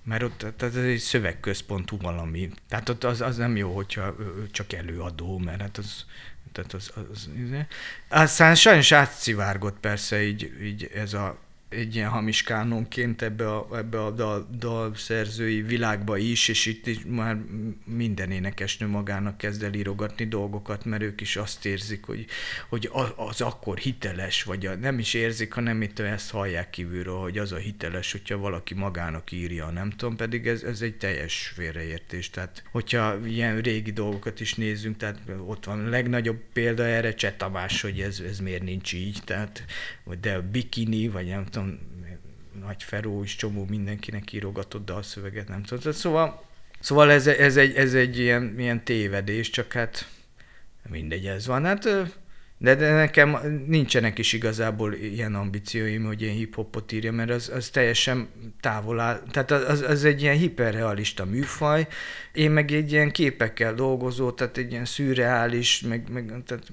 [0.07, 2.51] mert ott tehát ez egy szövegközpontú valami.
[2.69, 4.15] Tehát ott az, az nem jó, hogyha
[4.51, 6.05] csak előadó, mert hát az,
[6.53, 7.67] tehát az, az, az izé.
[8.09, 11.39] aztán sajnos átszivárgott persze így, így ez a
[11.69, 16.99] egy ilyen hamis kánonként ebbe a, ebbe a dal, dalszerzői világba is, és itt is
[17.07, 17.39] már
[17.85, 22.27] minden énekesnő magának kezd el írogatni dolgokat, mert ők is azt érzik, hogy,
[22.69, 27.39] hogy az akkor hiteles, vagy a, nem is érzik, hanem itt ezt hallják kívülről, hogy
[27.39, 32.31] az a hiteles, hogyha valaki magának írja, nem tudom, pedig ez, ez egy teljes félreértés.
[32.31, 37.35] Tehát, hogyha ilyen régi dolgokat is nézzünk, tehát ott van a legnagyobb példa erre, Cseh
[37.81, 39.65] hogy ez, ez miért nincs így, tehát,
[40.21, 41.45] de a bikini, vagy nem
[42.61, 45.93] nagy Feró is csomó mindenkinek írogatott szöveget, nem tudom.
[45.93, 46.45] Szóval,
[46.81, 50.09] szóval ez, ez, egy, ez egy ilyen, ilyen tévedés, csak hát
[50.89, 51.65] mindegy, ez van.
[51.65, 51.89] Hát,
[52.59, 53.37] de, de nekem
[53.67, 58.29] nincsenek is igazából ilyen ambícióim, hogy én hip-hopot írja, mert az, az teljesen
[58.61, 59.23] távol áll.
[59.31, 61.87] Tehát az, az egy ilyen hiperrealista műfaj.
[62.33, 66.73] Én meg egy ilyen képekkel dolgozó, tehát egy ilyen szürreális, meg, meg tehát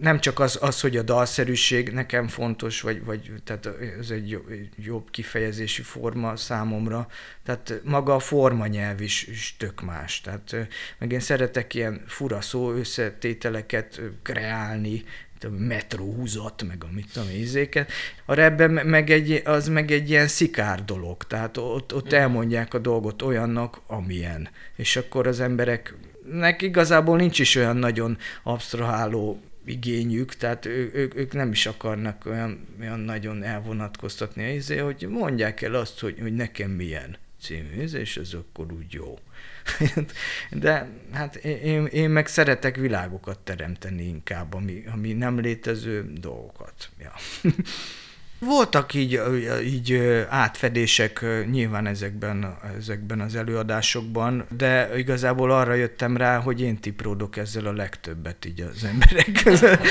[0.00, 3.68] nem csak az, az, hogy a dalszerűség nekem fontos, vagy, vagy tehát
[4.00, 4.38] ez egy
[4.76, 7.08] jobb kifejezési forma számomra,
[7.44, 10.20] tehát maga a formanyelv is, is tök más.
[10.20, 10.56] Tehát
[10.98, 15.04] meg én szeretek ilyen fura szó összetételeket kreálni,
[15.48, 17.92] metróhúzat, meg a mit tudom, ízéket.
[18.24, 22.78] A rebbe meg egy, az meg egy ilyen szikár dolog, tehát ott, ott elmondják a
[22.78, 24.48] dolgot olyannak, amilyen.
[24.76, 29.40] És akkor az embereknek igazából nincs is olyan nagyon absztraháló
[29.70, 35.62] igényük, tehát ő, ők, ők nem is akarnak olyan, olyan nagyon elvonatkoztatni, izé, hogy mondják
[35.62, 39.18] el azt, hogy, hogy nekem milyen című, és ez akkor úgy jó.
[40.50, 46.90] De hát én, én meg szeretek világokat teremteni inkább, ami, ami nem létező dolgokat.
[46.98, 47.12] Ja.
[48.40, 49.20] Voltak így,
[49.64, 49.94] így
[50.28, 57.66] átfedések nyilván ezekben, ezekben az előadásokban, de igazából arra jöttem rá, hogy én tipródok ezzel
[57.66, 59.80] a legtöbbet így az emberek között.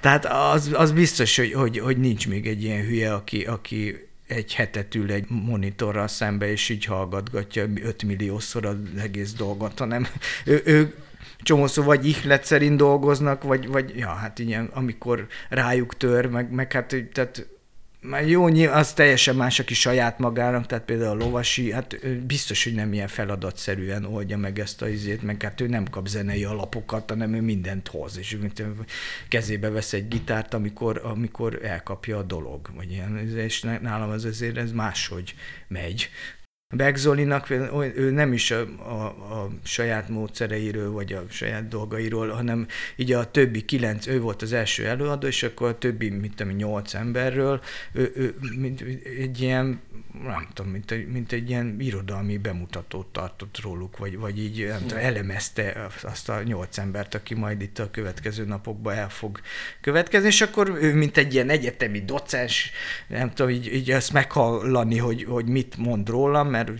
[0.00, 4.54] Tehát az, az biztos, hogy, hogy, hogy nincs még egy ilyen hülye, aki, aki egy
[4.54, 10.06] hetet ül egy monitorral szembe, és így hallgatgatja 5 milliószor az egész dolgot, hanem
[10.44, 10.94] ő, ő
[11.42, 16.72] csomószor vagy ihlet szerint dolgoznak, vagy, vagy ja, hát ilyen, amikor rájuk tör, meg, meg
[16.72, 17.46] hát, tehát
[18.00, 22.74] már jó, az teljesen más, aki saját magának, tehát például a lovasi, hát biztos, hogy
[22.74, 27.10] nem ilyen feladatszerűen oldja meg ezt a izét, meg hát ő nem kap zenei alapokat,
[27.10, 28.36] hanem ő mindent hoz, és
[29.28, 34.56] kezébe vesz egy gitárt, amikor, amikor elkapja a dolog, vagy ilyen, és nálam az azért
[34.56, 35.34] ez máshogy
[35.68, 36.10] megy.
[36.72, 37.50] Beck Zolinak
[37.94, 39.04] ő nem is a, a,
[39.34, 42.66] a saját módszereiről, vagy a saját dolgairól, hanem
[42.96, 46.52] így a többi kilenc, ő volt az első előadó, és akkor a többi, mint tudom,
[46.52, 47.60] nyolc emberről,
[47.92, 48.80] ő, ő mint
[49.18, 49.80] egy ilyen,
[50.24, 54.80] nem tudom, mint egy, mint egy ilyen irodalmi bemutatót tartott róluk, vagy, vagy így nem
[54.80, 59.40] tudom, elemezte azt a nyolc embert, aki majd itt a következő napokban el fog
[59.80, 62.70] következni, és akkor ő, mint egy ilyen egyetemi docens,
[63.08, 66.78] nem tudom, így, így ezt meghallani, hogy, hogy mit mond rólam, mert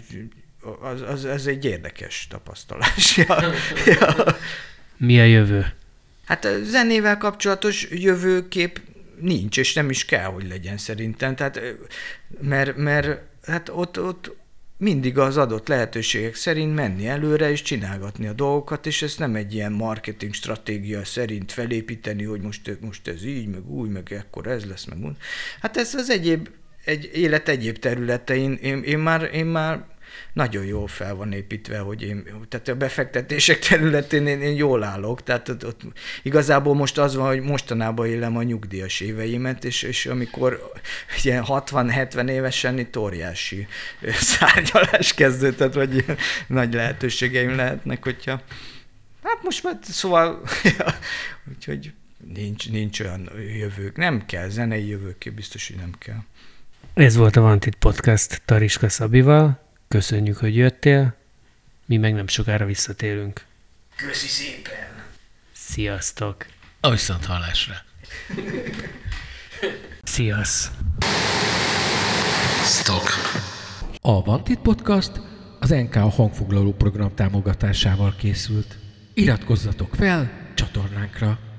[0.81, 3.17] az, az, ez egy érdekes tapasztalás.
[3.17, 3.53] ja,
[3.87, 4.37] ja.
[4.97, 5.73] Mi a jövő?
[6.25, 8.81] Hát a zenével kapcsolatos jövőkép
[9.21, 11.37] nincs, és nem is kell, hogy legyen szerintem.
[11.37, 11.61] Tehát,
[12.41, 14.37] mert, mert hát ott, ott
[14.77, 19.55] mindig az adott lehetőségek szerint menni előre és csinálgatni a dolgokat, és ezt nem egy
[19.55, 24.65] ilyen marketing stratégia szerint felépíteni, hogy most, most ez így, meg úgy, meg ekkor ez
[24.65, 25.17] lesz, meg úgy.
[25.61, 26.49] Hát ez az egyéb,
[26.85, 29.85] egy élet egyéb területein, én, én, már, én már
[30.33, 35.23] nagyon jól fel van építve, hogy én, tehát a befektetések területén én, én jól állok,
[35.23, 35.81] tehát ott, ott,
[36.23, 40.73] igazából most az van, hogy mostanában élem a nyugdíjas éveimet, és, és amikor
[41.23, 43.67] ilyen 60-70 évesen itt óriási
[44.35, 46.17] szárnyalás kezdődött, vagy ilyen
[46.47, 48.43] nagy lehetőségeim lehetnek, hogyha
[49.23, 50.43] hát most már szóval,
[51.55, 51.93] úgyhogy
[52.35, 56.23] nincs, nincs olyan jövők, nem kell, zenei jövők, biztos, hogy nem kell.
[56.95, 59.61] Ez volt a Vantit Podcast Tariska Szabival.
[59.89, 61.15] Köszönjük, hogy jöttél.
[61.87, 63.45] Mi meg nem sokára visszatérünk.
[63.97, 65.05] Köszi szépen!
[65.53, 66.47] Sziasztok!
[66.81, 67.75] A viszont hallásra.
[70.03, 70.71] Sziasz!
[72.65, 73.09] Stock.
[74.01, 75.13] A Vantit Podcast
[75.61, 78.79] az NK a hangfoglaló program támogatásával készült.
[79.15, 81.50] Iratkozzatok fel csatornánkra!